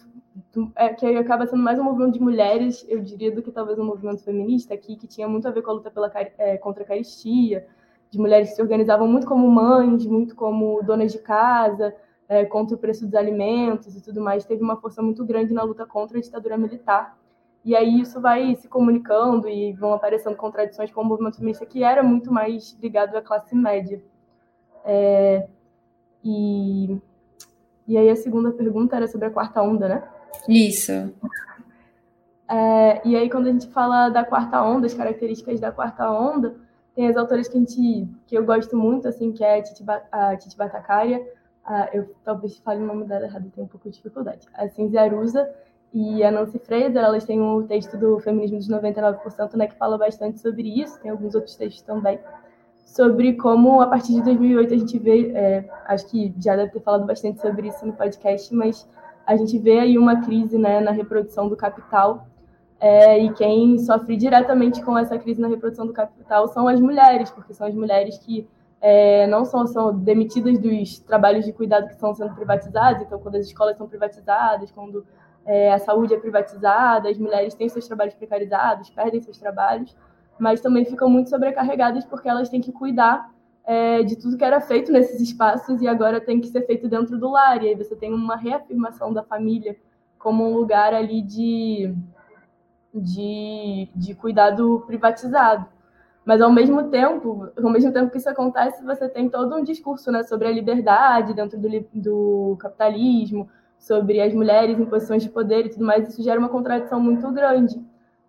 é, 0.76 0.90
que 0.90 1.06
acaba 1.06 1.46
sendo 1.46 1.62
mais 1.62 1.80
um 1.80 1.84
movimento 1.84 2.14
de 2.14 2.22
mulheres, 2.22 2.86
eu 2.88 3.02
diria, 3.02 3.32
do 3.32 3.42
que 3.42 3.52
talvez 3.52 3.78
um 3.78 3.86
movimento 3.86 4.24
feminista 4.24 4.74
aqui, 4.74 4.96
que 4.96 5.08
tinha 5.08 5.28
muito 5.28 5.48
a 5.48 5.52
ver 5.52 5.62
com 5.62 5.72
a 5.72 5.74
luta 5.74 5.92
pela, 5.92 6.12
é, 6.38 6.58
contra 6.58 6.84
a 6.84 6.88
caristia, 6.88 7.68
de 8.10 8.20
mulheres 8.20 8.50
que 8.50 8.56
se 8.56 8.62
organizavam 8.62 9.08
muito 9.08 9.28
como 9.28 9.48
mães, 9.50 10.06
muito 10.06 10.36
como 10.36 10.82
donas 10.84 11.12
de 11.12 11.20
casa, 11.20 11.96
é, 12.28 12.46
contra 12.46 12.76
o 12.76 12.80
preço 12.80 13.06
dos 13.06 13.16
alimentos 13.16 13.96
e 13.96 14.02
tudo 14.02 14.22
mais, 14.22 14.46
teve 14.46 14.64
uma 14.64 14.78
força 14.78 15.02
muito 15.02 15.26
grande 15.26 15.54
na 15.54 15.64
luta 15.64 15.86
contra 15.86 16.18
a 16.18 16.22
ditadura 16.22 16.58
militar. 16.58 17.18
E 17.66 17.76
aí 17.76 18.02
isso 18.02 18.20
vai 18.20 18.56
se 18.56 18.68
comunicando 18.68 19.48
e 19.48 19.72
vão 19.74 19.94
aparecendo 19.94 20.36
contradições 20.36 20.92
com 20.92 21.02
o 21.02 21.06
movimento 21.06 21.38
feminista, 21.38 21.66
que 21.66 21.84
era 21.84 22.04
muito 22.04 22.32
mais 22.32 22.78
ligado 22.82 23.16
à 23.16 23.22
classe 23.22 23.56
média. 23.56 24.04
É, 24.84 25.48
e, 26.24 26.98
e 27.88 27.98
aí 27.98 28.10
a 28.10 28.16
segunda 28.16 28.52
pergunta 28.52 28.96
era 28.96 29.08
sobre 29.08 29.28
a 29.28 29.32
quarta 29.32 29.62
onda, 29.62 29.88
né? 29.88 30.13
Isso. 30.48 31.14
É, 32.50 33.02
e 33.08 33.16
aí, 33.16 33.30
quando 33.30 33.48
a 33.48 33.52
gente 33.52 33.68
fala 33.68 34.10
da 34.10 34.24
quarta 34.24 34.62
onda, 34.62 34.86
as 34.86 34.94
características 34.94 35.60
da 35.60 35.72
quarta 35.72 36.10
onda, 36.12 36.56
tem 36.96 37.08
as 37.08 37.18
autoras 37.18 37.48
que, 37.48 37.58
a 37.58 37.60
gente, 37.60 38.08
que 38.28 38.38
eu 38.38 38.46
gosto 38.46 38.78
muito, 38.78 39.08
assim, 39.08 39.32
que 39.32 39.44
é 39.44 39.60
a 39.60 39.64
Titi, 39.64 39.84
a 40.12 40.36
Titi 40.38 40.56
Batacaria, 40.56 41.26
a, 41.66 41.90
eu 41.94 42.14
talvez 42.24 42.58
fale 42.58 42.84
o 42.84 42.86
nome 42.86 43.06
dela 43.06 43.26
errado, 43.26 43.50
tenho 43.54 43.66
um 43.66 43.70
pouco 43.70 43.90
de 43.90 43.96
dificuldade, 43.96 44.48
a 44.54 44.68
Cinzia 44.68 45.02
Arusa 45.02 45.50
e 45.94 46.24
a 46.24 46.32
Nancy 46.32 46.60
Fraser, 46.60 47.04
elas 47.04 47.24
têm 47.24 47.42
um 47.42 47.66
texto 47.66 47.98
do 47.98 48.20
Feminismo 48.20 48.58
dos 48.58 48.70
99%, 48.70 49.56
né, 49.56 49.68
que 49.68 49.76
fala 49.76 49.98
bastante 49.98 50.40
sobre 50.40 50.82
isso, 50.82 51.00
tem 51.00 51.10
alguns 51.10 51.36
outros 51.36 51.56
textos 51.56 51.82
também, 51.84 52.20
sobre 52.86 53.34
como, 53.34 53.82
a 53.82 53.88
partir 53.88 54.14
de 54.14 54.22
2008, 54.24 54.74
a 54.74 54.78
gente 54.78 55.00
vê, 55.00 55.32
é, 55.32 55.70
acho 55.86 56.06
que 56.08 56.34
já 56.38 56.56
deve 56.56 56.72
ter 56.72 56.82
falado 56.82 57.06
bastante 57.06 57.42
sobre 57.42 57.68
isso 57.68 57.86
no 57.86 57.94
podcast, 57.94 58.54
mas 58.54 58.88
a 59.26 59.36
gente 59.36 59.58
vê 59.58 59.80
aí 59.80 59.98
uma 59.98 60.22
crise 60.22 60.58
né, 60.58 60.80
na 60.80 60.92
reprodução 60.92 61.48
do 61.48 61.56
capital, 61.56 62.28
é, 62.80 63.18
e 63.18 63.32
quem 63.34 63.78
sofre 63.80 64.18
diretamente 64.18 64.84
com 64.84 64.98
essa 64.98 65.18
crise 65.18 65.40
na 65.40 65.48
reprodução 65.48 65.88
do 65.88 65.94
capital 65.94 66.48
são 66.50 66.68
as 66.68 66.82
mulheres, 66.82 67.32
porque 67.32 67.54
são 67.54 67.66
as 67.66 67.74
mulheres 67.74 68.18
que 68.18 68.48
é, 68.82 69.26
não 69.28 69.46
são, 69.46 69.66
são 69.66 69.98
demitidas 69.98 70.60
dos 70.60 71.00
trabalhos 71.00 71.46
de 71.46 71.54
cuidado 71.54 71.88
que 71.88 71.94
estão 71.94 72.14
sendo 72.14 72.36
privatizados, 72.36 73.04
então 73.04 73.18
quando 73.20 73.36
as 73.36 73.46
escolas 73.46 73.78
são 73.78 73.88
privatizadas, 73.88 74.70
quando 74.72 75.06
é, 75.46 75.72
a 75.72 75.80
saúde 75.80 76.14
é 76.14 76.20
privatizada, 76.20 77.10
as 77.10 77.18
mulheres 77.18 77.54
têm 77.54 77.70
seus 77.70 77.88
trabalhos 77.88 78.14
precarizados, 78.16 78.90
perdem 78.90 79.22
seus 79.22 79.38
trabalhos, 79.38 79.96
mas 80.38 80.60
também 80.60 80.84
ficam 80.84 81.10
muito 81.10 81.30
sobrecarregadas 81.30 82.04
porque 82.04 82.28
elas 82.28 82.50
têm 82.50 82.60
que 82.60 82.74
cuidar 82.74 83.33
é, 83.66 84.04
de 84.04 84.16
tudo 84.16 84.38
que 84.38 84.44
era 84.44 84.60
feito 84.60 84.92
nesses 84.92 85.22
espaços 85.22 85.82
e 85.82 85.88
agora 85.88 86.20
tem 86.20 86.40
que 86.40 86.48
ser 86.48 86.66
feito 86.66 86.88
dentro 86.88 87.18
do 87.18 87.30
lar. 87.30 87.64
E 87.64 87.70
aí 87.70 87.76
você 87.76 87.96
tem 87.96 88.14
uma 88.14 88.36
reafirmação 88.36 89.14
da 89.14 89.24
família 89.24 89.76
como 90.20 90.46
um 90.46 90.54
lugar 90.56 90.94
ali 90.94 91.22
de, 91.22 91.94
de, 92.94 93.88
de 93.96 94.16
cuidado 94.16 94.84
privatizado. 94.86 95.66
Mas 96.26 96.42
ao 96.42 96.52
mesmo 96.52 96.90
tempo, 96.90 97.50
ao 97.62 97.70
mesmo 97.70 97.92
tempo 97.92 98.10
que 98.10 98.18
isso 98.18 98.30
acontece, 98.30 98.84
você 98.84 99.10
tem 99.10 99.30
todo 99.30 99.56
um 99.56 99.64
discurso 99.64 100.10
né, 100.12 100.24
sobre 100.24 100.48
a 100.48 100.52
liberdade 100.52 101.34
dentro 101.34 101.60
do, 101.60 101.70
do 101.94 102.58
capitalismo, 102.60 103.50
sobre 103.78 104.22
as 104.22 104.34
mulheres 104.34 104.80
em 104.80 104.86
posições 104.86 105.22
de 105.22 105.30
poder 105.30 105.66
e 105.66 105.70
tudo 105.70 105.84
mais. 105.84 106.08
Isso 106.08 106.24
gera 106.24 106.40
uma 106.40 106.48
contradição 106.48 107.00
muito 107.00 107.30
grande. 107.32 107.82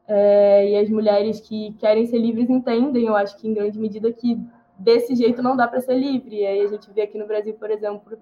É, 0.06 0.70
e 0.70 0.76
as 0.76 0.90
mulheres 0.90 1.40
que 1.40 1.72
querem 1.78 2.04
ser 2.06 2.18
livres 2.18 2.50
entendem, 2.50 3.06
eu 3.06 3.16
acho 3.16 3.36
que 3.36 3.48
em 3.48 3.54
grande 3.54 3.78
medida, 3.78 4.12
que 4.12 4.44
desse 4.78 5.14
jeito 5.14 5.42
não 5.42 5.56
dá 5.56 5.66
para 5.66 5.80
ser 5.80 5.94
livre. 5.94 6.40
E 6.40 6.46
aí 6.46 6.60
a 6.60 6.68
gente 6.68 6.90
vê 6.90 7.02
aqui 7.02 7.18
no 7.18 7.26
Brasil, 7.26 7.54
por 7.54 7.70
exemplo, 7.70 8.18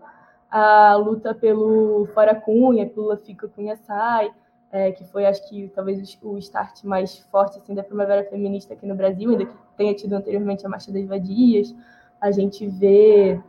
a 0.50 0.94
luta 0.96 1.34
pelo 1.34 2.06
Fora 2.12 2.34
Cunha, 2.34 2.86
pelo 2.86 3.16
Fica 3.16 3.48
Cunha 3.48 3.76
Sai, 3.76 4.30
é, 4.70 4.92
que 4.92 5.04
foi, 5.04 5.26
acho 5.26 5.46
que, 5.48 5.68
talvez 5.74 6.18
o 6.22 6.38
start 6.38 6.84
mais 6.84 7.18
forte 7.30 7.58
assim, 7.58 7.74
da 7.74 7.82
primavera 7.82 8.24
feminista 8.24 8.74
aqui 8.74 8.86
no 8.86 8.94
Brasil, 8.94 9.30
ainda 9.30 9.46
que 9.46 9.54
tenha 9.76 9.94
tido 9.94 10.14
anteriormente 10.14 10.64
a 10.64 10.68
Marcha 10.68 10.92
das 10.92 11.04
Vadias. 11.04 11.74
A 12.20 12.30
gente 12.30 12.66
vê, 12.66 13.40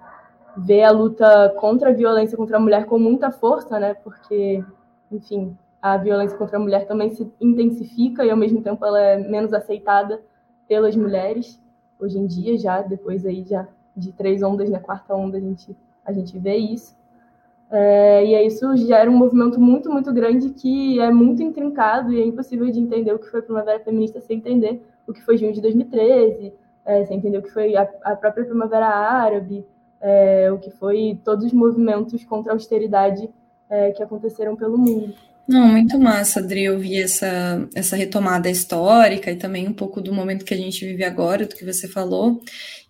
vê 0.57 0.83
a 0.83 0.91
luta 0.91 1.53
contra 1.59 1.89
a 1.89 1.93
violência 1.93 2.37
contra 2.37 2.57
a 2.57 2.59
mulher 2.59 2.85
com 2.85 2.97
muita 2.97 3.31
força, 3.31 3.79
né? 3.79 3.93
Porque, 3.93 4.63
enfim, 5.11 5.57
a 5.81 5.97
violência 5.97 6.37
contra 6.37 6.57
a 6.57 6.59
mulher 6.59 6.87
também 6.87 7.09
se 7.11 7.31
intensifica 7.39 8.25
e, 8.25 8.31
ao 8.31 8.37
mesmo 8.37 8.61
tempo, 8.61 8.85
ela 8.85 8.99
é 8.99 9.17
menos 9.17 9.53
aceitada 9.53 10.21
pelas 10.67 10.95
mulheres 10.95 11.61
hoje 12.03 12.19
em 12.19 12.25
dia 12.25 12.57
já, 12.57 12.81
depois 12.81 13.25
aí 13.25 13.43
já 13.43 13.67
de 13.95 14.11
três 14.11 14.41
ondas 14.41 14.69
na 14.69 14.79
quarta 14.79 15.15
onda 15.15 15.37
a 15.37 15.41
gente, 15.41 15.75
a 16.05 16.11
gente 16.11 16.37
vê 16.37 16.55
isso. 16.55 16.95
É, 17.71 18.25
e 18.25 18.35
aí 18.35 18.47
isso 18.47 18.75
gera 18.77 19.09
um 19.09 19.17
movimento 19.17 19.59
muito, 19.59 19.91
muito 19.91 20.13
grande 20.13 20.51
que 20.51 20.99
é 20.99 21.11
muito 21.11 21.41
intrincado 21.41 22.13
e 22.13 22.21
é 22.21 22.25
impossível 22.25 22.69
de 22.69 22.79
entender 22.79 23.13
o 23.13 23.19
que 23.19 23.29
foi 23.29 23.41
Primavera 23.41 23.79
Feminista 23.79 24.21
sem 24.21 24.37
entender 24.37 24.85
o 25.07 25.13
que 25.13 25.21
foi 25.21 25.37
junho 25.37 25.53
de 25.53 25.61
2013, 25.61 26.53
é, 26.85 27.05
sem 27.05 27.17
entender 27.17 27.39
o 27.39 27.41
que 27.41 27.49
foi 27.49 27.75
a, 27.75 27.89
a 28.03 28.15
própria 28.15 28.45
Primavera 28.45 28.87
Árabe, 28.87 29.65
é, 29.99 30.51
o 30.51 30.59
que 30.59 30.69
foi 30.69 31.19
todos 31.23 31.45
os 31.45 31.53
movimentos 31.53 32.23
contra 32.25 32.51
a 32.51 32.55
austeridade 32.55 33.29
é, 33.69 33.91
que 33.91 34.03
aconteceram 34.03 34.55
pelo 34.55 34.77
mundo. 34.77 35.13
Não, 35.47 35.67
muito 35.67 35.99
massa, 35.99 36.39
Adri, 36.39 36.69
ouvir 36.69 37.01
essa, 37.01 37.67
essa 37.75 37.97
retomada 37.97 38.49
histórica 38.49 39.29
e 39.29 39.35
também 39.35 39.67
um 39.67 39.73
pouco 39.73 39.99
do 39.99 40.13
momento 40.13 40.45
que 40.45 40.53
a 40.53 40.57
gente 40.57 40.85
vive 40.85 41.03
agora, 41.03 41.45
do 41.45 41.55
que 41.55 41.65
você 41.65 41.85
falou. 41.87 42.41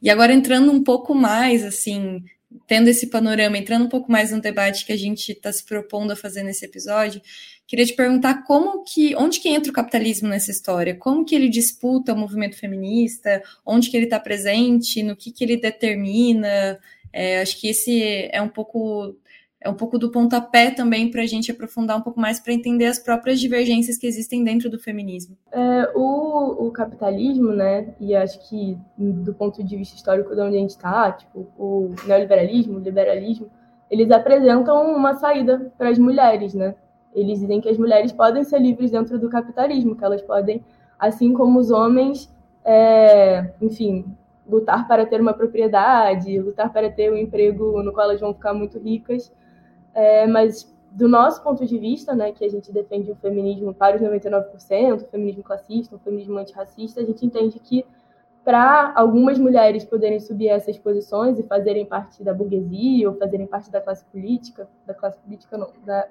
E 0.02 0.10
agora 0.10 0.34
entrando 0.34 0.72
um 0.72 0.84
pouco 0.84 1.16
mais, 1.16 1.64
assim, 1.64 2.24
tendo 2.68 2.90
esse 2.90 3.08
panorama, 3.08 3.58
entrando 3.58 3.86
um 3.86 3.90
pouco 3.90 4.12
mais 4.12 4.32
no 4.32 4.40
debate 4.40 4.86
que 4.86 4.94
a 4.94 4.98
gente 4.98 5.32
está 5.32 5.52
se 5.52 5.64
propondo 5.66 6.12
a 6.12 6.16
fazer 6.16 6.44
nesse 6.44 6.64
episódio, 6.64 7.22
queria 7.66 7.86
te 7.86 7.94
perguntar 7.94 8.44
como 8.44 8.84
que, 8.84 9.16
onde 9.16 9.40
que 9.40 9.50
entra 9.50 9.72
o 9.72 9.74
capitalismo 9.74 10.28
nessa 10.28 10.52
história? 10.52 10.96
Como 10.96 11.26
que 11.26 11.34
ele 11.34 11.50
disputa 11.50 12.14
o 12.14 12.18
movimento 12.18 12.56
feminista? 12.56 13.42
Onde 13.66 13.90
que 13.90 13.98
ele 13.98 14.06
está 14.06 14.20
presente? 14.20 15.02
No 15.02 15.16
que 15.16 15.32
que 15.32 15.44
ele 15.44 15.58
determina? 15.58 16.80
É, 17.12 17.42
acho 17.42 17.60
que 17.60 17.68
esse 17.68 18.30
é 18.32 18.42
um 18.42 18.50
pouco 18.50 19.16
é 19.64 19.70
um 19.70 19.74
pouco 19.74 19.98
do 19.98 20.12
pontapé 20.12 20.72
também 20.72 21.10
para 21.10 21.22
a 21.22 21.26
gente 21.26 21.50
aprofundar 21.50 21.98
um 21.98 22.02
pouco 22.02 22.20
mais 22.20 22.40
para 22.40 22.54
entender 22.54 22.86
as 22.86 23.00
próprias 23.00 23.40
divergências 23.40 23.98
que 23.98 24.06
existem 24.06 24.44
dentro 24.44 24.70
do 24.70 24.78
feminismo. 24.78 25.38
É, 25.52 25.92
o, 25.96 26.68
o, 26.68 26.72
capitalismo, 26.72 27.54
né, 27.54 27.94
e 28.00 28.14
acho 28.14 28.48
que 28.50 28.78
do 28.98 29.34
ponto 29.34 29.64
de 29.64 29.78
vista 29.78 29.96
histórico 29.96 30.36
de 30.36 30.42
onde 30.42 30.58
a 30.58 30.60
gente 30.60 30.72
está, 30.72 31.12
tipo, 31.14 31.48
o 31.58 31.96
neoliberalismo, 32.06 32.78
o 32.78 32.82
liberalismo, 32.82 33.50
eles 33.90 34.12
apresentam 34.12 34.94
uma 34.94 35.16
saída 35.16 35.72
para 35.78 35.90
as 35.90 35.98
mulheres, 35.98 36.54
né? 36.54 36.76
Eles 37.16 37.40
dizem 37.40 37.62
que 37.62 37.70
as 37.70 37.78
mulheres 37.78 38.12
podem 38.12 38.44
ser 38.44 38.60
livres 38.60 38.92
dentro 38.92 39.20
do 39.20 39.30
capitalismo, 39.30 39.96
que 39.96 40.04
elas 40.04 40.22
podem, 40.22 40.64
assim 41.00 41.32
como 41.32 41.60
os 41.60 41.70
homens, 41.70 42.30
é, 42.66 43.52
enfim, 43.62 44.04
lutar 44.50 44.88
para 44.88 45.06
ter 45.06 45.22
uma 45.22 45.34
propriedade, 45.34 46.40
lutar 46.40 46.74
para 46.74 46.90
ter 46.90 47.12
um 47.12 47.16
emprego 47.16 47.82
no 47.84 47.94
qual 47.94 48.10
elas 48.10 48.20
vão 48.20 48.34
ficar 48.34 48.54
muito 48.54 48.80
ricas, 48.80 49.32
é, 49.94 50.28
mas 50.28 50.72
do 50.92 51.08
nosso 51.08 51.42
ponto 51.44 51.66
de 51.66 51.78
vista, 51.78 52.16
né, 52.16 52.32
que 52.32 52.46
a 52.46 52.50
gente 52.50 52.72
defende 52.72 53.12
o 53.12 53.16
feminismo 53.16 53.74
para 53.74 53.96
os 53.96 54.02
99%, 54.02 55.02
o 55.02 55.06
feminismo 55.08 55.44
classista, 55.44 55.96
o 55.96 56.00
feminismo 56.00 56.38
antirracista, 56.38 57.02
a 57.02 57.04
gente 57.04 57.26
entende 57.26 57.60
que 57.60 57.84
para 58.44 58.94
algumas 58.96 59.40
mulheres 59.40 59.86
poderem 59.86 60.20
subir 60.20 60.50
essas 60.50 60.78
posições 60.78 61.40
e 61.40 61.44
fazerem 61.44 61.86
parte 61.86 62.24
da 62.24 62.34
burguesia 62.34 63.10
ou 63.10 63.16
fazerem 63.16 63.48
parte 63.48 63.72
da 63.72 63.82
classe 63.82 64.06
política, 64.06 64.68
da 64.86 64.94
classe 64.94 65.18
política 65.20 65.58
não, 65.58 65.70
da, 65.84 66.08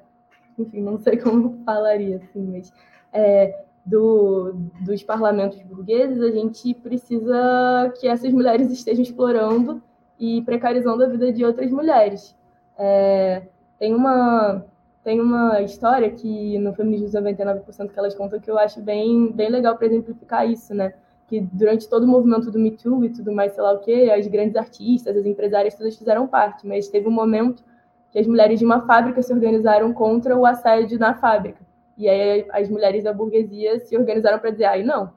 enfim, 0.58 0.80
não 0.80 0.98
sei 0.98 1.16
como 1.18 1.62
falaria 1.64 2.16
assim, 2.16 2.42
mas 2.42 2.72
é, 3.12 3.64
do, 3.84 4.54
dos 4.80 5.02
parlamentos 5.02 5.60
burgueses, 5.62 6.22
a 6.22 6.30
gente 6.30 6.74
precisa 6.74 7.92
que 8.00 8.08
essas 8.08 8.32
mulheres 8.32 8.70
estejam 8.70 9.02
explorando 9.02 9.82
e 10.18 10.40
precarizando 10.42 11.04
a 11.04 11.08
vida 11.08 11.32
de 11.32 11.44
outras 11.44 11.70
mulheres. 11.70 12.34
É, 12.78 13.42
tem 13.82 13.92
uma, 13.92 14.64
tem 15.02 15.20
uma 15.20 15.60
história 15.60 16.08
que 16.08 16.56
no 16.60 16.72
Feminismo 16.72 17.20
99% 17.20 17.90
que 17.90 17.98
elas 17.98 18.14
contam 18.14 18.38
que 18.38 18.48
eu 18.48 18.56
acho 18.56 18.80
bem, 18.80 19.32
bem 19.32 19.50
legal 19.50 19.76
para 19.76 19.88
exemplificar 19.88 20.48
isso, 20.48 20.72
né? 20.72 20.94
Que 21.26 21.40
durante 21.40 21.88
todo 21.88 22.04
o 22.04 22.06
movimento 22.06 22.48
do 22.48 22.60
Me 22.60 22.70
Too 22.70 23.04
e 23.04 23.10
tudo 23.10 23.32
mais, 23.32 23.54
sei 23.54 23.60
lá 23.64 23.72
o 23.72 23.80
quê, 23.80 24.08
as 24.16 24.24
grandes 24.28 24.54
artistas, 24.54 25.16
as 25.16 25.26
empresárias 25.26 25.74
todas 25.74 25.96
fizeram 25.96 26.28
parte, 26.28 26.64
mas 26.64 26.86
teve 26.86 27.08
um 27.08 27.10
momento 27.10 27.64
que 28.12 28.20
as 28.20 28.26
mulheres 28.28 28.60
de 28.60 28.64
uma 28.64 28.86
fábrica 28.86 29.20
se 29.20 29.32
organizaram 29.32 29.92
contra 29.92 30.38
o 30.38 30.46
assédio 30.46 30.96
na 30.96 31.14
fábrica. 31.14 31.58
E 31.98 32.08
aí 32.08 32.46
as 32.52 32.68
mulheres 32.68 33.02
da 33.02 33.12
burguesia 33.12 33.80
se 33.80 33.96
organizaram 33.96 34.38
para 34.38 34.50
dizer, 34.50 34.66
aí 34.66 34.84
não, 34.84 35.12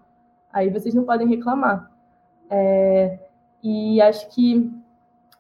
aí 0.52 0.72
vocês 0.72 0.96
não 0.96 1.04
podem 1.04 1.28
reclamar. 1.28 1.92
É, 2.50 3.20
e 3.62 4.02
acho 4.02 4.28
que 4.34 4.74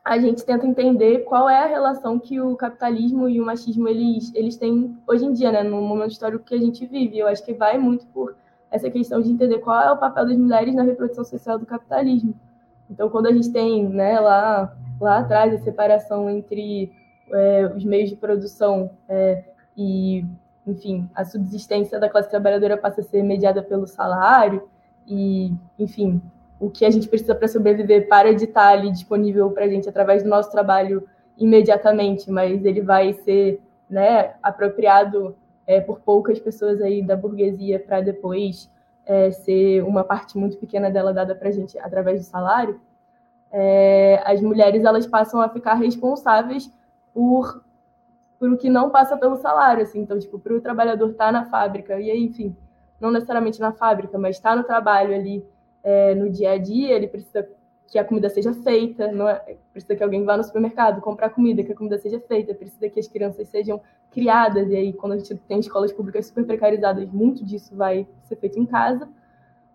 a 0.05 0.19
gente 0.19 0.45
tenta 0.45 0.67
entender 0.67 1.23
qual 1.23 1.49
é 1.49 1.63
a 1.63 1.67
relação 1.67 2.19
que 2.19 2.39
o 2.39 2.55
capitalismo 2.55 3.27
e 3.27 3.41
o 3.41 3.45
machismo 3.45 3.87
eles, 3.87 4.31
eles 4.35 4.55
têm 4.55 4.95
hoje 5.07 5.25
em 5.25 5.33
dia, 5.33 5.51
né, 5.51 5.63
no 5.63 5.81
momento 5.81 6.11
histórico 6.11 6.45
que 6.45 6.53
a 6.53 6.59
gente 6.59 6.85
vive. 6.85 7.17
Eu 7.17 7.27
acho 7.27 7.43
que 7.43 7.55
vai 7.55 7.79
muito 7.79 8.05
por 8.07 8.35
essa 8.69 8.87
questão 8.91 9.19
de 9.19 9.31
entender 9.31 9.57
qual 9.59 9.81
é 9.81 9.91
o 9.91 9.97
papel 9.97 10.27
das 10.27 10.37
mulheres 10.37 10.75
na 10.75 10.83
reprodução 10.83 11.23
social 11.23 11.57
do 11.57 11.65
capitalismo. 11.65 12.35
Então, 12.87 13.09
quando 13.09 13.25
a 13.25 13.33
gente 13.33 13.51
tem 13.51 13.89
né, 13.89 14.19
lá, 14.19 14.77
lá 15.01 15.17
atrás 15.17 15.51
a 15.51 15.57
separação 15.57 16.29
entre 16.29 16.91
é, 17.31 17.65
os 17.75 17.83
meios 17.83 18.11
de 18.11 18.15
produção 18.15 18.91
é, 19.09 19.43
e, 19.75 20.23
enfim, 20.67 21.09
a 21.15 21.25
subsistência 21.25 21.99
da 21.99 22.09
classe 22.09 22.29
trabalhadora 22.29 22.77
passa 22.77 23.01
a 23.01 23.03
ser 23.03 23.23
mediada 23.23 23.63
pelo 23.63 23.87
salário 23.87 24.69
e, 25.07 25.51
enfim, 25.79 26.21
o 26.65 26.71
que 26.71 26.83
a 26.83 26.89
gente 26.89 27.07
precisa 27.07 27.35
para 27.35 27.47
sobreviver 27.47 28.07
para 28.07 28.33
de 28.33 28.45
estar 28.45 28.69
ali 28.69 28.91
disponível 28.91 29.51
para 29.51 29.65
a 29.65 29.67
gente 29.67 29.87
através 29.87 30.23
do 30.23 30.29
nosso 30.29 30.49
trabalho 30.51 31.07
imediatamente, 31.37 32.31
mas 32.31 32.65
ele 32.65 32.81
vai 32.81 33.13
ser 33.13 33.61
né, 33.87 34.33
apropriado 34.41 35.35
é, 35.67 35.79
por 35.79 35.99
poucas 35.99 36.39
pessoas 36.39 36.81
aí 36.81 37.03
da 37.03 37.15
burguesia 37.15 37.79
para 37.79 38.01
depois 38.01 38.71
é, 39.05 39.29
ser 39.29 39.83
uma 39.83 40.03
parte 40.03 40.39
muito 40.39 40.57
pequena 40.57 40.89
dela 40.89 41.13
dada 41.13 41.35
para 41.35 41.49
a 41.49 41.51
gente 41.51 41.77
através 41.77 42.19
do 42.19 42.25
salário, 42.25 42.81
é, 43.51 44.23
as 44.25 44.41
mulheres 44.41 44.83
elas 44.83 45.05
passam 45.05 45.39
a 45.41 45.49
ficar 45.49 45.75
responsáveis 45.75 46.71
por 47.13 47.63
por 48.37 48.49
o 48.49 48.57
que 48.57 48.69
não 48.69 48.89
passa 48.89 49.15
pelo 49.15 49.37
salário, 49.37 49.83
assim, 49.83 50.01
então 50.01 50.19
tipo, 50.19 50.37
para 50.37 50.53
o 50.53 50.59
trabalhador 50.59 51.11
estar 51.11 51.27
tá 51.27 51.31
na 51.31 51.45
fábrica 51.45 51.97
e 52.01 52.11
aí, 52.11 52.21
enfim, 52.21 52.53
não 52.99 53.09
necessariamente 53.09 53.61
na 53.61 53.71
fábrica, 53.71 54.17
mas 54.17 54.35
estar 54.35 54.49
tá 54.49 54.55
no 54.57 54.63
trabalho 54.63 55.15
ali 55.15 55.45
é, 55.85 56.15
no 56.15 56.31
dia 56.31 56.53
a 56.53 56.57
dia, 56.57 56.95
ele 56.95 57.07
precisa 57.07 57.47
que 57.87 57.99
a 57.99 58.03
comida 58.03 58.27
seja 58.27 58.51
feita, 58.51 59.03
é, 59.03 59.55
precisa 59.71 59.95
que 59.95 60.03
alguém 60.03 60.25
vá 60.25 60.35
no 60.35 60.43
supermercado 60.43 60.99
comprar 60.99 61.29
comida, 61.29 61.63
que 61.63 61.71
a 61.71 61.75
comida 61.75 61.99
seja 61.99 62.19
feita, 62.19 62.55
precisa 62.55 62.89
que 62.89 62.99
as 62.99 63.07
crianças 63.07 63.47
sejam 63.49 63.79
criadas, 64.09 64.67
e 64.71 64.75
aí 64.75 64.93
quando 64.93 65.13
a 65.13 65.17
gente 65.19 65.35
tem 65.47 65.59
escolas 65.59 65.93
públicas 65.93 66.25
super 66.25 66.43
precarizadas, 66.43 67.07
muito 67.11 67.45
disso 67.45 67.75
vai 67.75 68.07
ser 68.23 68.35
feito 68.37 68.59
em 68.59 68.65
casa, 68.65 69.07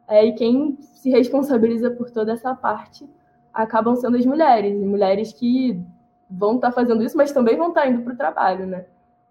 é, 0.08 0.26
e 0.26 0.32
quem 0.32 0.76
se 0.80 1.10
responsabiliza 1.10 1.92
por 1.92 2.10
toda 2.10 2.32
essa 2.32 2.52
parte 2.56 3.08
acabam 3.54 3.94
sendo 3.94 4.16
as 4.16 4.26
mulheres, 4.26 4.74
e 4.74 4.84
mulheres 4.84 5.32
que 5.32 5.80
vão 6.28 6.56
estar 6.56 6.70
tá 6.70 6.74
fazendo 6.74 7.04
isso, 7.04 7.16
mas 7.16 7.30
também 7.30 7.56
vão 7.56 7.68
estar 7.68 7.82
tá 7.82 7.88
indo 7.88 8.02
para 8.02 8.14
o 8.14 8.16
trabalho, 8.16 8.66
né? 8.66 8.84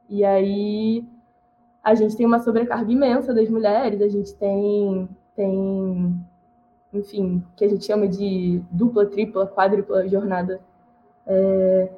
E 0.09 0.23
aí 0.23 1.05
a 1.83 1.93
gente 1.93 2.15
tem 2.15 2.25
uma 2.25 2.39
sobrecarga 2.39 2.89
imensa 2.89 3.33
das 3.33 3.49
mulheres, 3.49 4.01
a 4.01 4.07
gente 4.07 4.33
tem, 4.35 5.09
tem 5.35 6.25
enfim, 6.93 7.43
que 7.55 7.63
a 7.63 7.67
gente 7.67 7.85
chama 7.85 8.07
de 8.07 8.61
dupla, 8.71 9.05
tripla, 9.05 9.47
quádrupla 9.47 10.07
jornada. 10.07 10.59
É, 11.25 11.89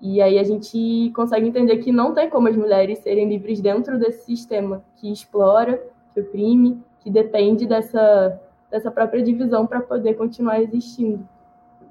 e 0.00 0.20
aí 0.20 0.38
a 0.38 0.44
gente 0.44 1.12
consegue 1.14 1.46
entender 1.46 1.76
que 1.78 1.92
não 1.92 2.14
tem 2.14 2.28
como 2.28 2.48
as 2.48 2.56
mulheres 2.56 2.98
serem 3.00 3.28
livres 3.28 3.60
dentro 3.60 3.98
desse 3.98 4.24
sistema 4.24 4.82
que 4.96 5.12
explora, 5.12 5.82
que 6.12 6.20
oprime, 6.20 6.82
que 7.00 7.10
depende 7.10 7.66
dessa, 7.66 8.40
dessa 8.70 8.90
própria 8.90 9.22
divisão 9.22 9.66
para 9.66 9.80
poder 9.80 10.14
continuar 10.14 10.60
existindo. 10.60 11.26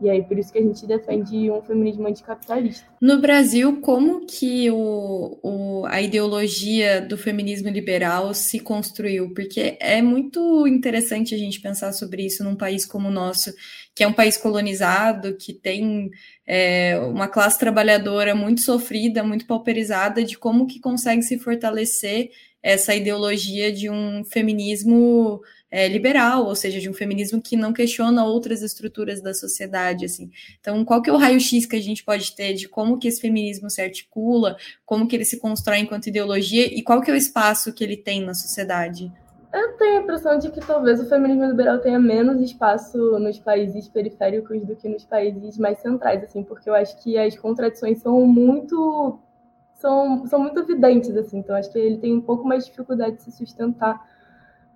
E 0.01 0.09
aí, 0.09 0.23
por 0.23 0.37
isso 0.37 0.51
que 0.51 0.59
a 0.59 0.61
gente 0.61 0.87
defende 0.87 1.51
um 1.51 1.61
feminismo 1.61 2.07
anticapitalista. 2.07 2.85
No 3.01 3.19
Brasil, 3.19 3.81
como 3.81 4.25
que 4.25 4.71
o, 4.71 5.37
o, 5.43 5.85
a 5.87 6.01
ideologia 6.01 7.01
do 7.01 7.17
feminismo 7.17 7.69
liberal 7.69 8.33
se 8.33 8.59
construiu? 8.59 9.33
Porque 9.33 9.77
é 9.79 10.01
muito 10.01 10.65
interessante 10.67 11.35
a 11.35 11.37
gente 11.37 11.59
pensar 11.59 11.91
sobre 11.91 12.25
isso 12.25 12.43
num 12.43 12.55
país 12.55 12.85
como 12.85 13.09
o 13.09 13.11
nosso, 13.11 13.53
que 13.93 14.03
é 14.03 14.07
um 14.07 14.13
país 14.13 14.37
colonizado, 14.37 15.35
que 15.35 15.53
tem 15.53 16.09
é, 16.47 16.97
uma 16.99 17.27
classe 17.27 17.59
trabalhadora 17.59 18.33
muito 18.33 18.61
sofrida, 18.61 19.21
muito 19.21 19.45
pauperizada, 19.45 20.23
de 20.23 20.37
como 20.37 20.65
que 20.65 20.79
consegue 20.79 21.23
se 21.23 21.37
fortalecer 21.37 22.29
essa 22.63 22.93
ideologia 22.93 23.71
de 23.71 23.89
um 23.89 24.23
feminismo 24.23 25.41
é, 25.71 25.87
liberal, 25.87 26.45
ou 26.45 26.55
seja, 26.55 26.79
de 26.79 26.89
um 26.89 26.93
feminismo 26.93 27.41
que 27.41 27.55
não 27.55 27.71
questiona 27.71 28.25
outras 28.25 28.61
estruturas 28.61 29.21
da 29.21 29.33
sociedade, 29.33 30.05
assim. 30.05 30.31
Então, 30.59 30.83
qual 30.83 31.01
que 31.01 31.09
é 31.09 31.13
o 31.13 31.17
raio-x 31.17 31.65
que 31.65 31.75
a 31.75 31.81
gente 31.81 32.03
pode 32.03 32.35
ter 32.35 32.53
de 32.53 32.67
como 32.67 32.97
que 32.97 33.07
esse 33.07 33.21
feminismo 33.21 33.69
se 33.69 33.81
articula, 33.81 34.57
como 34.85 35.07
que 35.07 35.15
ele 35.15 35.25
se 35.25 35.39
constrói 35.39 35.79
enquanto 35.79 36.07
ideologia 36.07 36.65
e 36.65 36.81
qual 36.81 37.01
que 37.01 37.11
é 37.11 37.13
o 37.13 37.17
espaço 37.17 37.73
que 37.73 37.83
ele 37.83 37.97
tem 37.97 38.23
na 38.25 38.33
sociedade? 38.33 39.11
Eu 39.51 39.77
tenho 39.77 39.99
a 39.99 40.01
impressão 40.03 40.37
de 40.37 40.51
que 40.51 40.59
talvez 40.59 40.99
o 40.99 41.09
feminismo 41.09 41.45
liberal 41.45 41.79
tenha 41.79 41.99
menos 41.99 42.39
espaço 42.39 42.97
nos 43.19 43.39
países 43.39 43.87
periféricos 43.87 44.63
do 44.63 44.75
que 44.75 44.87
nos 44.87 45.03
países 45.03 45.57
mais 45.57 45.79
centrais, 45.79 46.23
assim, 46.23 46.43
porque 46.43 46.69
eu 46.69 46.75
acho 46.75 47.01
que 47.01 47.17
as 47.17 47.35
contradições 47.35 47.99
são 47.99 48.25
muito 48.27 49.19
são, 49.75 50.27
são 50.27 50.39
muito 50.39 50.59
evidentes, 50.59 51.15
assim, 51.15 51.39
então 51.39 51.55
acho 51.55 51.71
que 51.71 51.79
ele 51.79 51.97
tem 51.97 52.13
um 52.13 52.21
pouco 52.21 52.45
mais 52.45 52.65
de 52.65 52.69
dificuldade 52.69 53.15
de 53.15 53.23
se 53.23 53.31
sustentar 53.31 53.99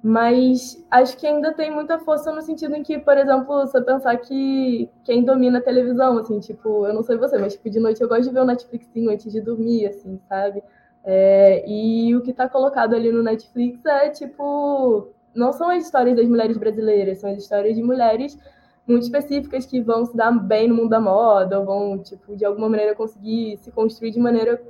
mas 0.03 0.85
acho 0.91 1.17
que 1.17 1.25
ainda 1.25 1.53
tem 1.53 1.71
muita 1.71 1.97
força 1.97 2.29
no 2.33 2.41
sentido 2.41 2.75
em 2.75 2.83
que, 2.83 2.99
por 2.99 3.17
exemplo, 3.17 3.45
você 3.45 3.81
pensar 3.81 4.17
que 4.17 4.89
quem 5.05 5.23
domina 5.23 5.59
a 5.59 5.61
televisão, 5.61 6.17
assim, 6.17 6.41
tipo, 6.41 6.85
eu 6.85 6.93
não 6.93 7.01
sei 7.01 7.15
você, 7.15 7.37
mas 7.37 7.53
tipo, 7.53 7.69
de 7.69 7.79
noite 7.79 8.01
eu 8.01 8.09
gosto 8.09 8.23
de 8.23 8.31
ver 8.31 8.41
o 8.41 8.45
Netflixinho 8.45 9.09
antes 9.09 9.31
de 9.31 9.39
dormir, 9.39 9.87
assim, 9.87 10.19
sabe? 10.27 10.61
É, 11.05 11.63
e 11.65 12.13
o 12.17 12.21
que 12.21 12.31
está 12.31 12.49
colocado 12.49 12.93
ali 12.93 13.13
no 13.13 13.23
Netflix 13.23 13.85
é, 13.85 14.09
tipo, 14.09 15.07
não 15.33 15.53
são 15.53 15.69
as 15.69 15.85
histórias 15.85 16.17
das 16.17 16.27
mulheres 16.27 16.57
brasileiras, 16.57 17.19
são 17.19 17.31
as 17.31 17.37
histórias 17.37 17.73
de 17.73 17.81
mulheres 17.81 18.37
muito 18.85 19.03
específicas 19.03 19.65
que 19.65 19.79
vão 19.79 20.05
se 20.05 20.17
dar 20.17 20.31
bem 20.31 20.67
no 20.67 20.75
mundo 20.75 20.89
da 20.89 20.99
moda, 20.99 21.59
ou 21.61 21.65
vão, 21.65 21.97
tipo, 21.99 22.35
de 22.35 22.43
alguma 22.43 22.67
maneira 22.67 22.93
conseguir 22.93 23.55
se 23.57 23.71
construir 23.71 24.11
de 24.11 24.19
maneira 24.19 24.61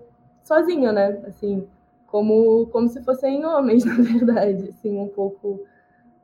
sozinha, 0.44 0.92
né? 0.92 1.24
Assim, 1.25 1.68
como, 2.13 2.67
como 2.67 2.88
se 2.89 3.01
fossem 3.01 3.43
homens, 3.43 3.84
na 3.89 3.96
verdade, 3.96 4.70
assim, 4.70 5.00
um 5.00 5.08
pouco. 5.08 5.65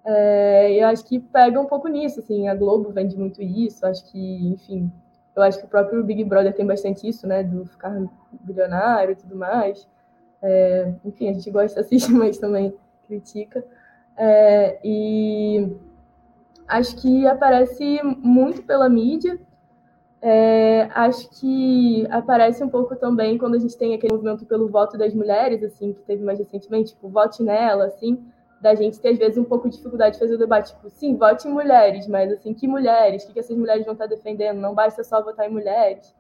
É, 0.06 0.72
eu 0.74 0.88
acho 0.88 1.04
que 1.04 1.20
pega 1.20 1.60
um 1.60 1.66
pouco 1.66 1.88
nisso, 1.88 2.20
assim, 2.20 2.48
a 2.48 2.54
Globo 2.54 2.92
vende 2.92 3.18
muito 3.18 3.42
isso, 3.42 3.84
acho 3.88 4.06
que, 4.06 4.48
enfim, 4.50 4.92
eu 5.36 5.42
acho 5.42 5.58
que 5.58 5.66
o 5.66 5.68
próprio 5.68 6.04
Big 6.04 6.24
Brother 6.24 6.54
tem 6.54 6.66
bastante 6.66 7.08
isso, 7.10 7.26
né, 7.26 7.42
do 7.42 7.66
ficar 7.66 8.00
bilionário 8.42 9.14
e 9.14 9.16
tudo 9.16 9.36
mais. 9.36 9.88
É, 10.44 10.94
enfim, 11.04 11.28
a 11.28 11.34
gente 11.34 11.50
gosta, 11.50 11.80
assiste, 11.82 12.12
mas 12.12 12.38
também 12.38 12.72
critica. 13.08 13.66
É, 14.16 14.78
e 14.84 15.76
acho 16.68 16.98
que 16.98 17.26
aparece 17.26 18.00
muito 18.04 18.62
pela 18.62 18.88
mídia, 18.88 19.40
é, 20.22 20.90
acho 20.94 21.30
que 21.40 22.06
aparece 22.10 22.64
um 22.64 22.70
pouco 22.70 22.96
também 22.96 23.38
quando 23.38 23.56
a 23.56 23.60
gente 23.60 23.78
tem 23.78 23.94
aquele 23.94 24.14
movimento 24.14 24.46
pelo 24.46 24.68
voto 24.68 24.98
das 24.98 25.14
mulheres, 25.14 25.64
assim, 25.64 25.94
que 25.94 26.02
teve 26.02 26.24
mais 26.24 26.40
recentemente, 26.40 26.90
tipo, 26.90 27.08
vote 27.08 27.42
nela, 27.42 27.86
assim, 27.86 28.22
da 28.62 28.76
gente 28.76 29.00
ter 29.00 29.10
às 29.10 29.18
vezes 29.18 29.38
um 29.38 29.46
pouco 29.46 29.70
de 29.70 29.78
dificuldade 29.78 30.16
de 30.16 30.20
fazer 30.20 30.36
o 30.36 30.38
debate, 30.38 30.74
tipo, 30.74 30.90
sim, 30.90 31.16
vote 31.16 31.48
em 31.48 31.52
mulheres, 31.52 32.06
mas 32.08 32.32
assim, 32.32 32.54
que 32.54 32.68
mulheres? 32.68 33.24
O 33.24 33.28
que, 33.28 33.34
que 33.34 33.40
essas 33.40 33.56
mulheres 33.56 33.86
vão 33.86 33.94
estar 33.94 34.08
defendendo? 34.08 34.60
Não 34.60 34.74
basta 34.74 35.04
só 35.04 35.24
votar 35.24 35.48
em 35.48 35.54
mulheres. 35.54 36.14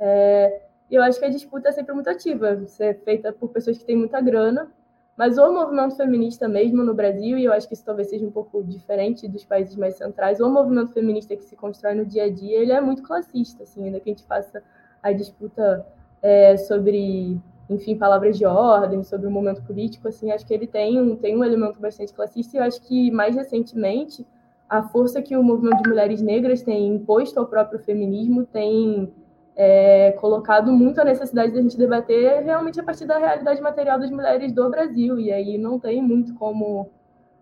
É, 0.00 0.62
eu 0.90 1.02
acho 1.02 1.18
que 1.18 1.24
a 1.26 1.30
disputa 1.30 1.68
é 1.68 1.72
sempre 1.72 1.94
muito 1.94 2.08
ativa, 2.08 2.62
é 2.80 2.94
feita 2.94 3.32
por 3.32 3.50
pessoas 3.50 3.76
que 3.76 3.84
têm 3.84 3.96
muita 3.96 4.20
grana, 4.22 4.72
mas 5.16 5.38
o 5.38 5.52
movimento 5.52 5.96
feminista 5.96 6.48
mesmo 6.48 6.82
no 6.82 6.92
Brasil, 6.92 7.38
e 7.38 7.44
eu 7.44 7.52
acho 7.52 7.68
que 7.68 7.74
isso 7.74 7.84
talvez 7.84 8.08
seja 8.08 8.26
um 8.26 8.30
pouco 8.30 8.62
diferente 8.64 9.28
dos 9.28 9.44
países 9.44 9.76
mais 9.76 9.96
centrais, 9.96 10.40
o 10.40 10.50
movimento 10.50 10.92
feminista 10.92 11.36
que 11.36 11.44
se 11.44 11.54
constrói 11.54 11.94
no 11.94 12.04
dia 12.04 12.24
a 12.24 12.30
dia, 12.30 12.58
ele 12.58 12.72
é 12.72 12.80
muito 12.80 13.02
classista, 13.02 13.62
assim, 13.62 13.84
ainda 13.84 14.00
que 14.00 14.10
a 14.10 14.12
gente 14.12 14.24
faça 14.24 14.62
a 15.02 15.12
disputa 15.12 15.86
é, 16.20 16.56
sobre, 16.56 17.40
enfim, 17.70 17.96
palavras 17.96 18.36
de 18.36 18.44
ordem, 18.44 19.04
sobre 19.04 19.26
o 19.26 19.30
momento 19.30 19.62
político, 19.62 20.08
assim, 20.08 20.32
acho 20.32 20.44
que 20.44 20.52
ele 20.52 20.66
tem 20.66 21.00
um, 21.00 21.14
tem 21.14 21.36
um 21.36 21.44
elemento 21.44 21.78
bastante 21.78 22.12
classista, 22.12 22.56
e 22.56 22.60
eu 22.60 22.64
acho 22.64 22.80
que 22.82 23.10
mais 23.12 23.36
recentemente 23.36 24.26
a 24.68 24.82
força 24.82 25.22
que 25.22 25.36
o 25.36 25.42
movimento 25.42 25.82
de 25.82 25.88
mulheres 25.88 26.20
negras 26.20 26.62
tem 26.62 26.88
imposto 26.88 27.38
ao 27.38 27.46
próprio 27.46 27.78
feminismo 27.78 28.44
tem 28.44 29.12
é, 29.56 30.12
colocado 30.12 30.72
muito 30.72 31.00
a 31.00 31.04
necessidade 31.04 31.52
de 31.52 31.58
a 31.58 31.62
gente 31.62 31.76
debater 31.76 32.42
realmente 32.42 32.80
a 32.80 32.82
partir 32.82 33.06
da 33.06 33.18
realidade 33.18 33.60
material 33.60 33.98
das 33.98 34.10
mulheres 34.10 34.52
do 34.52 34.68
Brasil, 34.68 35.18
e 35.18 35.32
aí 35.32 35.56
não 35.56 35.78
tem 35.78 36.02
muito 36.02 36.34
como, 36.34 36.90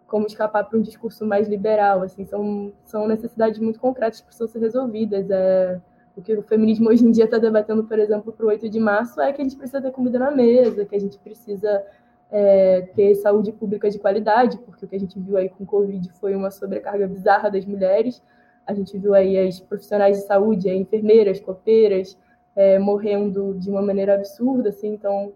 como 0.06 0.26
escapar 0.26 0.64
para 0.64 0.78
um 0.78 0.82
discurso 0.82 1.24
mais 1.24 1.48
liberal, 1.48 2.02
assim, 2.02 2.24
são, 2.24 2.72
são 2.84 3.08
necessidades 3.08 3.58
muito 3.58 3.80
concretas 3.80 4.20
que 4.20 4.26
precisam 4.26 4.48
ser 4.48 4.58
resolvidas. 4.58 5.30
É, 5.30 5.80
o 6.14 6.20
que 6.20 6.34
o 6.34 6.42
feminismo 6.42 6.90
hoje 6.90 7.06
em 7.06 7.10
dia 7.10 7.24
está 7.24 7.38
debatendo, 7.38 7.84
por 7.84 7.98
exemplo, 7.98 8.32
para 8.32 8.44
o 8.44 8.48
8 8.50 8.68
de 8.68 8.78
março, 8.78 9.18
é 9.20 9.32
que 9.32 9.40
a 9.40 9.44
gente 9.44 9.56
precisa 9.56 9.80
ter 9.80 9.90
comida 9.90 10.18
na 10.18 10.30
mesa, 10.30 10.84
que 10.84 10.94
a 10.94 11.00
gente 11.00 11.18
precisa 11.18 11.82
é, 12.30 12.82
ter 12.94 13.14
saúde 13.14 13.50
pública 13.52 13.88
de 13.88 13.98
qualidade, 13.98 14.58
porque 14.58 14.84
o 14.84 14.88
que 14.88 14.96
a 14.96 15.00
gente 15.00 15.18
viu 15.18 15.38
aí 15.38 15.48
com 15.48 15.64
o 15.64 15.66
Covid 15.66 16.10
foi 16.20 16.34
uma 16.34 16.50
sobrecarga 16.50 17.06
bizarra 17.08 17.50
das 17.50 17.64
mulheres, 17.64 18.22
a 18.66 18.74
gente 18.74 18.96
viu 18.98 19.14
aí 19.14 19.38
as 19.38 19.60
profissionais 19.60 20.18
de 20.18 20.26
saúde, 20.26 20.70
as 20.70 20.76
enfermeiras, 20.76 21.40
copeiras, 21.40 22.16
é, 22.54 22.78
morrendo 22.78 23.54
de 23.58 23.70
uma 23.70 23.82
maneira 23.82 24.14
absurda, 24.14 24.68
assim, 24.68 24.88
então 24.88 25.32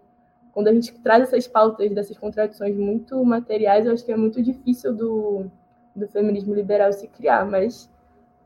quando 0.53 0.69
a 0.69 0.73
gente 0.73 0.91
traz 1.03 1.23
essas 1.23 1.47
pautas 1.47 1.91
dessas 1.91 2.17
contradições 2.17 2.75
muito 2.75 3.23
materiais, 3.23 3.85
eu 3.85 3.93
acho 3.93 4.03
que 4.03 4.11
é 4.11 4.17
muito 4.17 4.41
difícil 4.41 4.93
do, 4.93 5.45
do 5.95 6.07
feminismo 6.07 6.53
liberal 6.53 6.91
se 6.91 7.07
criar, 7.07 7.45
mas 7.45 7.89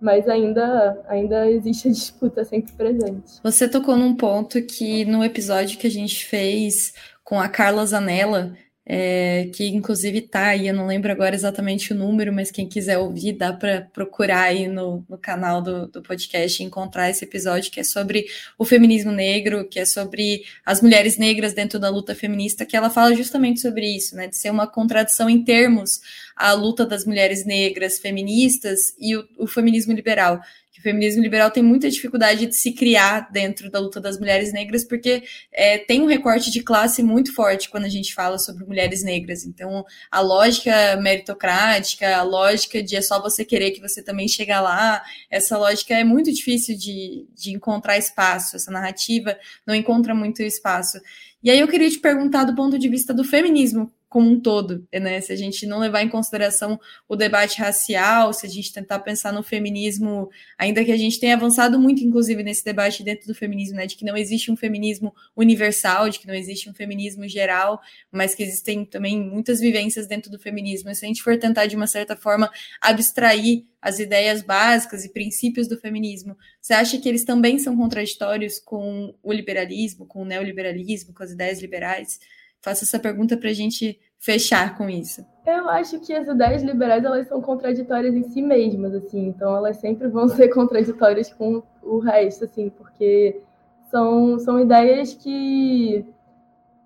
mas 0.02 0.28
ainda, 0.28 1.00
ainda 1.08 1.50
existe 1.50 1.88
a 1.88 1.92
disputa 1.92 2.44
sempre 2.44 2.74
presente. 2.74 3.40
Você 3.44 3.70
tocou 3.70 3.96
num 3.96 4.16
ponto 4.16 4.60
que 4.64 5.06
no 5.06 5.24
episódio 5.24 5.78
que 5.78 5.86
a 5.86 5.92
gente 5.92 6.26
fez 6.26 6.92
com 7.24 7.40
a 7.40 7.48
Carla 7.48 7.86
Zanella, 7.86 8.58
é, 8.84 9.50
que 9.54 9.68
inclusive 9.68 10.22
tá 10.22 10.48
aí, 10.48 10.68
eu 10.68 10.74
não 10.74 10.88
lembro 10.88 11.12
agora 11.12 11.36
exatamente 11.36 11.94
o 11.94 11.96
número, 11.96 12.34
mas 12.34 12.50
quem 12.50 12.68
quiser 12.68 12.98
ouvir, 12.98 13.34
dá 13.34 13.54
para 13.54 13.82
procurar 13.94 14.44
aí 14.44 14.68
no, 14.68 15.06
no 15.08 15.18
canal 15.18 15.62
do, 15.62 15.88
do 15.88 16.02
podcast 16.02 16.62
e 16.62 16.66
encontrar 16.66 17.10
esse 17.10 17.24
episódio 17.24 17.72
que 17.72 17.80
é 17.80 17.84
sobre 17.84 18.26
o 18.58 18.66
feminismo 18.66 19.12
negro, 19.12 19.68
que 19.68 19.80
é 19.80 19.86
sobre 19.86 20.44
as 20.66 20.82
mulheres 20.82 21.18
negras 21.18 21.54
dentro 21.54 21.80
da 21.80 21.90
luta 21.90 22.16
feminista, 22.16 22.66
que 22.66 22.76
ela 22.76 22.90
fala 22.90 23.16
justamente 23.16 23.62
sobre 23.62 23.86
isso, 23.86 24.16
né, 24.16 24.28
de 24.28 24.36
ser 24.36 24.50
uma 24.50 24.66
contradição 24.68 25.30
em 25.30 25.44
termos 25.44 26.02
a 26.36 26.54
luta 26.54 26.86
das 26.86 27.06
mulheres 27.06 27.46
negras 27.46 28.00
feministas 28.00 28.96
e 29.00 29.16
o, 29.16 29.28
o 29.38 29.48
feminismo 29.48 29.94
liberal 29.94 30.42
o 30.82 30.84
feminismo 30.84 31.22
liberal 31.22 31.52
tem 31.52 31.62
muita 31.62 31.90
dificuldade 31.90 32.48
de 32.48 32.56
se 32.56 32.74
criar 32.74 33.32
dentro 33.32 33.70
da 33.70 33.80
luta 33.80 34.02
das 34.02 34.18
mulheres 34.18 34.52
negras, 34.52 34.84
porque 34.84 35.24
é, 35.54 35.78
tem 35.78 36.02
um 36.02 36.08
recorte 36.08 36.50
de 36.50 36.64
classe 36.64 37.04
muito 37.04 37.34
forte 37.36 37.70
quando 37.70 37.86
a 37.86 37.90
gente 37.90 38.16
fala 38.16 38.40
sobre 38.40 38.66
mulheres 38.66 39.04
negras. 39.04 39.46
Então, 39.46 39.86
a 40.10 40.20
lógica 40.20 40.98
meritocrática, 40.98 42.18
a 42.18 42.24
lógica 42.24 42.82
de 42.82 42.96
é 42.96 43.02
só 43.02 43.22
você 43.22 43.46
querer 43.46 43.72
que 43.72 43.80
você 43.80 44.02
também 44.02 44.28
chega 44.28 44.60
lá, 44.60 45.04
essa 45.30 45.56
lógica 45.56 45.94
é 45.94 46.04
muito 46.04 46.32
difícil 46.34 46.76
de, 46.76 47.28
de 47.36 47.52
encontrar 47.52 47.98
espaço, 48.00 48.56
essa 48.56 48.72
narrativa 48.72 49.38
não 49.66 49.76
encontra 49.76 50.16
muito 50.16 50.42
espaço. 50.42 51.00
E 51.44 51.52
aí 51.52 51.60
eu 51.60 51.68
queria 51.68 51.90
te 51.90 52.00
perguntar 52.00 52.44
do 52.44 52.56
ponto 52.56 52.80
de 52.80 52.90
vista 52.90 53.14
do 53.14 53.24
feminismo, 53.24 53.92
como 54.12 54.30
um 54.30 54.42
todo, 54.42 54.86
né? 54.94 55.22
Se 55.22 55.32
a 55.32 55.38
gente 55.38 55.66
não 55.66 55.80
levar 55.80 56.04
em 56.04 56.10
consideração 56.10 56.78
o 57.08 57.16
debate 57.16 57.62
racial, 57.62 58.34
se 58.34 58.46
a 58.46 58.50
gente 58.50 58.74
tentar 58.74 59.00
pensar 59.00 59.32
no 59.32 59.42
feminismo, 59.42 60.30
ainda 60.58 60.84
que 60.84 60.92
a 60.92 60.98
gente 60.98 61.18
tenha 61.18 61.34
avançado 61.34 61.80
muito, 61.80 62.04
inclusive, 62.04 62.44
nesse 62.44 62.62
debate 62.62 63.04
dentro 63.04 63.26
do 63.26 63.34
feminismo, 63.34 63.78
né? 63.78 63.88
De 63.88 63.96
que 63.96 64.04
não 64.04 64.18
existe 64.18 64.52
um 64.52 64.58
feminismo 64.58 65.16
universal, 65.34 66.10
de 66.10 66.20
que 66.20 66.28
não 66.28 66.34
existe 66.34 66.70
um 66.70 66.74
feminismo 66.74 67.26
geral, 67.26 67.80
mas 68.12 68.36
que 68.36 68.44
existem 68.44 68.84
também 68.84 69.18
muitas 69.18 69.62
vivências 69.62 70.08
dentro 70.08 70.30
do 70.30 70.38
feminismo. 70.38 70.90
E 70.90 70.96
se 70.96 71.06
a 71.06 71.08
gente 71.08 71.24
for 71.24 71.40
tentar, 71.40 71.68
de 71.68 71.78
uma 71.78 71.88
certa 71.88 72.14
forma, 72.14 72.52
abstrair 72.82 73.64
as 73.82 73.98
ideias 73.98 74.42
básicas 74.42 75.06
e 75.06 75.10
princípios 75.14 75.70
do 75.70 75.78
feminismo, 75.78 76.38
você 76.62 76.74
acha 76.74 76.98
que 76.98 77.08
eles 77.08 77.24
também 77.24 77.58
são 77.60 77.78
contraditórios 77.78 78.60
com 78.60 79.16
o 79.24 79.32
liberalismo, 79.32 80.06
com 80.06 80.24
o 80.24 80.26
neoliberalismo, 80.26 81.14
com 81.14 81.24
as 81.24 81.32
ideias 81.32 81.62
liberais? 81.62 82.20
Faço 82.62 82.84
essa 82.84 83.00
pergunta 83.00 83.36
para 83.36 83.50
a 83.50 83.54
gente 83.54 84.00
fechar 84.20 84.78
com 84.78 84.88
isso. 84.90 85.26
Eu 85.46 85.68
acho 85.68 86.00
que 86.00 86.14
as 86.14 86.28
ideias 86.28 86.62
liberais 86.62 87.04
elas 87.04 87.28
são 87.28 87.42
contraditórias 87.42 88.14
em 88.14 88.24
si 88.24 88.42
mesmas, 88.42 88.94
assim, 88.94 89.28
então 89.28 89.56
elas 89.56 89.78
sempre 89.78 90.08
vão 90.08 90.28
ser 90.30 90.50
contraditórias 90.50 91.34
com 91.34 91.64
o 91.82 91.98
resto, 91.98 92.46
assim, 92.46 92.70
porque 92.70 93.42
são, 93.90 94.38
são 94.38 94.60
ideias 94.60 95.16
que, 95.16 96.06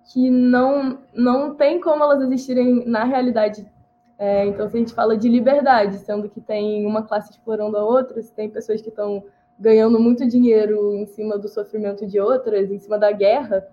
que 0.06 0.30
não, 0.30 0.98
não 1.14 1.54
tem 1.54 1.78
como 1.78 2.02
elas 2.02 2.22
existirem 2.22 2.84
na 2.86 3.04
realidade 3.04 3.66
É, 4.18 4.46
então, 4.46 4.66
se 4.66 4.76
a 4.76 4.80
gente 4.80 4.94
fala 4.94 5.14
de 5.14 5.28
liberdade, 5.28 5.98
sendo 5.98 6.26
que 6.30 6.40
tem 6.40 6.86
uma 6.86 7.02
classe 7.02 7.30
explorando 7.30 7.76
a 7.76 7.84
outra, 7.84 8.22
se 8.22 8.32
tem 8.32 8.48
pessoas 8.48 8.80
que 8.80 8.88
estão 8.88 9.22
ganhando 9.58 10.00
muito 10.00 10.26
dinheiro 10.26 10.94
em 10.94 11.04
cima 11.04 11.36
do 11.36 11.48
sofrimento 11.48 12.06
de 12.06 12.18
outras, 12.18 12.70
em 12.70 12.78
cima 12.78 12.98
da 12.98 13.12
guerra, 13.12 13.66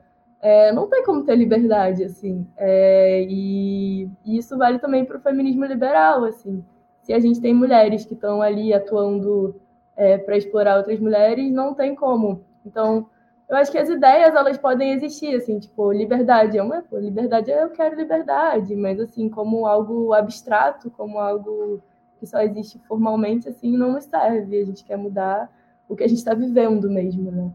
é, 0.44 0.74
não 0.74 0.90
tem 0.90 1.06
como 1.06 1.24
ter 1.24 1.38
liberdade, 1.38 2.04
assim. 2.04 2.46
É, 2.58 3.26
e, 3.30 4.10
e, 4.26 4.38
isso 4.38 4.58
vale 4.58 4.78
também 4.78 5.06
para 5.06 5.18
o 5.18 5.22
feminismo 5.22 5.64
liberal, 5.64 6.26
assim. 6.26 6.62
Se 7.02 7.14
a 7.14 7.20
gente 7.20 7.40
tem 7.40 7.54
mulheres 7.54 8.06
que 8.06 8.14
estão 8.14 8.42
ali 8.42 8.74
atuando 8.74 9.56
é, 9.96 10.18
para 10.18 10.36
explorar 10.36 10.76
outras 10.78 11.00
mulheres, 11.00 11.50
não 11.50 11.74
tem 11.74 11.96
como. 11.96 12.44
Então, 12.66 13.08
eu 13.50 13.56
acho 13.56 13.72
que 13.72 13.78
as 13.78 13.88
ideias 13.88 14.36
elas 14.36 14.58
podem 14.58 14.92
existir, 14.92 15.34
assim, 15.34 15.60
tipo, 15.60 15.94
liberdade 15.94 16.58
é 16.58 16.62
uma 16.62 16.82
pô, 16.82 16.98
liberdade 16.98 17.50
é 17.50 17.64
eu 17.64 17.70
quero 17.70 17.96
liberdade, 17.96 18.76
mas 18.76 19.00
assim, 19.00 19.30
como 19.30 19.66
algo 19.66 20.14
abstrato, 20.14 20.92
como 20.92 21.20
algo 21.20 21.82
que 22.20 22.28
só 22.28 22.42
existe 22.42 22.78
formalmente, 22.80 23.48
assim, 23.48 23.78
não 23.78 23.94
nos 23.94 24.04
serve. 24.04 24.60
A 24.60 24.66
gente 24.66 24.84
quer 24.84 24.98
mudar 24.98 25.50
o 25.88 25.96
que 25.96 26.04
a 26.04 26.08
gente 26.08 26.18
está 26.18 26.34
vivendo 26.34 26.90
mesmo, 26.90 27.32
né? 27.32 27.50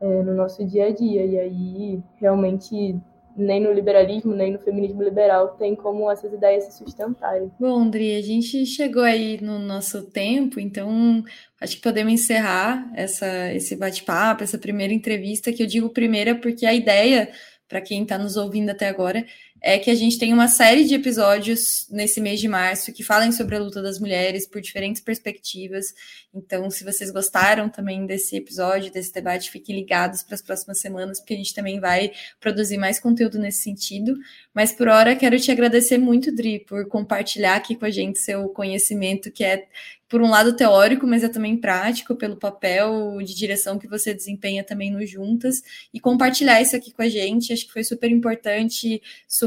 É, 0.00 0.22
no 0.22 0.34
nosso 0.34 0.64
dia 0.66 0.86
a 0.86 0.92
dia. 0.92 1.24
E 1.24 1.38
aí, 1.38 2.02
realmente, 2.16 3.00
nem 3.36 3.60
no 3.60 3.72
liberalismo, 3.72 4.34
nem 4.34 4.52
no 4.52 4.58
feminismo 4.58 5.02
liberal 5.02 5.56
tem 5.56 5.74
como 5.74 6.10
essas 6.10 6.32
ideias 6.32 6.64
se 6.64 6.72
sustentarem. 6.72 7.50
Bom, 7.58 7.78
Andri, 7.78 8.14
a 8.16 8.22
gente 8.22 8.64
chegou 8.66 9.02
aí 9.02 9.40
no 9.40 9.58
nosso 9.58 10.02
tempo, 10.10 10.60
então 10.60 11.22
acho 11.60 11.76
que 11.76 11.82
podemos 11.82 12.12
encerrar 12.12 12.90
essa, 12.94 13.52
esse 13.52 13.76
bate-papo, 13.76 14.44
essa 14.44 14.58
primeira 14.58 14.92
entrevista, 14.92 15.52
que 15.52 15.62
eu 15.62 15.66
digo 15.66 15.90
primeira 15.90 16.34
porque 16.34 16.64
a 16.66 16.74
ideia, 16.74 17.30
para 17.68 17.80
quem 17.80 18.02
está 18.02 18.18
nos 18.18 18.36
ouvindo 18.36 18.70
até 18.70 18.88
agora, 18.88 19.24
é 19.66 19.78
que 19.78 19.90
a 19.90 19.94
gente 19.94 20.18
tem 20.18 20.30
uma 20.30 20.46
série 20.46 20.84
de 20.84 20.94
episódios 20.94 21.86
nesse 21.90 22.20
mês 22.20 22.38
de 22.38 22.46
março 22.46 22.92
que 22.92 23.02
falem 23.02 23.32
sobre 23.32 23.56
a 23.56 23.58
luta 23.58 23.80
das 23.80 23.98
mulheres 23.98 24.46
por 24.46 24.60
diferentes 24.60 25.00
perspectivas. 25.00 25.86
Então, 26.34 26.70
se 26.70 26.84
vocês 26.84 27.10
gostaram 27.10 27.70
também 27.70 28.04
desse 28.04 28.36
episódio, 28.36 28.92
desse 28.92 29.10
debate, 29.10 29.50
fiquem 29.50 29.74
ligados 29.74 30.22
para 30.22 30.34
as 30.34 30.42
próximas 30.42 30.80
semanas, 30.80 31.18
porque 31.18 31.32
a 31.32 31.38
gente 31.38 31.54
também 31.54 31.80
vai 31.80 32.12
produzir 32.38 32.76
mais 32.76 33.00
conteúdo 33.00 33.38
nesse 33.38 33.62
sentido. 33.62 34.14
Mas 34.52 34.70
por 34.70 34.86
hora, 34.86 35.16
quero 35.16 35.40
te 35.40 35.50
agradecer 35.50 35.96
muito, 35.96 36.30
Dri, 36.30 36.58
por 36.58 36.86
compartilhar 36.86 37.56
aqui 37.56 37.74
com 37.74 37.86
a 37.86 37.90
gente 37.90 38.18
seu 38.18 38.50
conhecimento, 38.50 39.32
que 39.32 39.42
é 39.42 39.66
por 40.14 40.22
um 40.22 40.28
lado 40.28 40.54
teórico, 40.54 41.08
mas 41.08 41.24
é 41.24 41.28
também 41.28 41.56
prático, 41.56 42.14
pelo 42.14 42.36
papel 42.36 43.18
de 43.18 43.34
direção 43.34 43.80
que 43.80 43.88
você 43.88 44.14
desempenha 44.14 44.62
também 44.62 44.88
no 44.88 45.04
Juntas, 45.04 45.60
e 45.92 45.98
compartilhar 45.98 46.62
isso 46.62 46.76
aqui 46.76 46.92
com 46.92 47.02
a 47.02 47.08
gente. 47.08 47.52
Acho 47.52 47.66
que 47.66 47.72
foi 47.72 47.82
super 47.82 48.08
importante, 48.10 49.02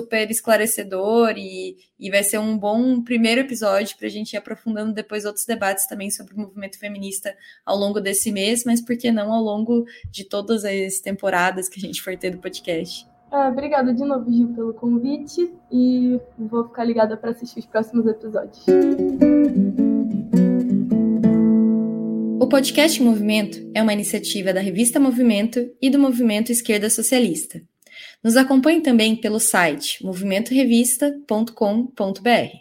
super 0.08 0.32
esclarecedor, 0.32 1.34
e, 1.38 1.76
e 2.00 2.10
vai 2.10 2.24
ser 2.24 2.38
um 2.38 2.58
bom 2.58 3.02
primeiro 3.02 3.42
episódio 3.42 3.98
para 3.98 4.08
a 4.08 4.10
gente 4.10 4.34
ir 4.34 4.38
aprofundando 4.38 4.94
depois 4.94 5.26
outros 5.26 5.46
debates 5.46 5.86
também 5.86 6.10
sobre 6.10 6.34
o 6.34 6.40
movimento 6.40 6.80
feminista 6.80 7.36
ao 7.66 7.78
longo 7.78 8.00
desse 8.00 8.32
mês, 8.32 8.64
mas 8.66 8.80
por 8.80 8.98
que 8.98 9.12
não 9.12 9.34
ao 9.34 9.44
longo 9.44 9.86
de 10.10 10.24
todas 10.24 10.64
as 10.64 11.00
temporadas 11.02 11.68
que 11.68 11.78
a 11.78 11.82
gente 11.82 12.02
for 12.02 12.16
ter 12.16 12.32
do 12.32 12.38
podcast. 12.38 13.06
É, 13.30 13.50
obrigada 13.50 13.94
de 13.94 14.06
novo, 14.06 14.32
Gil, 14.32 14.48
pelo 14.54 14.74
convite 14.74 15.52
e 15.70 16.18
vou 16.40 16.64
ficar 16.64 16.86
ligada 16.86 17.18
para 17.18 17.32
assistir 17.32 17.60
os 17.60 17.66
próximos 17.66 18.08
episódios. 18.08 18.66
O 22.40 22.48
podcast 22.48 23.04
Movimento 23.04 23.70
é 23.76 23.84
uma 23.84 23.92
iniciativa 23.92 24.54
da 24.54 24.62
revista 24.62 25.02
Movimento 25.02 25.70
e 25.82 25.90
do 25.90 26.00
Movimento 26.00 26.50
Esquerda 26.50 26.90
Socialista. 26.90 27.62
Nos 28.24 28.36
acompanhe 28.36 28.82
também 28.82 29.16
pelo 29.16 29.40
site 29.40 30.04
movimentorevista.com.br. 30.04 32.58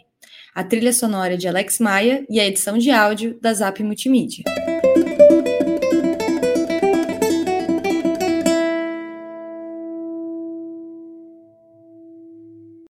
A 0.55 0.63
trilha 0.63 0.93
sonora 0.93 1.37
de 1.37 1.47
Alex 1.47 1.79
Maia 1.79 2.25
e 2.29 2.39
a 2.39 2.47
edição 2.47 2.77
de 2.77 2.91
áudio 2.91 3.37
da 3.41 3.53
Zap 3.53 3.83
Multimídia. 3.83 4.43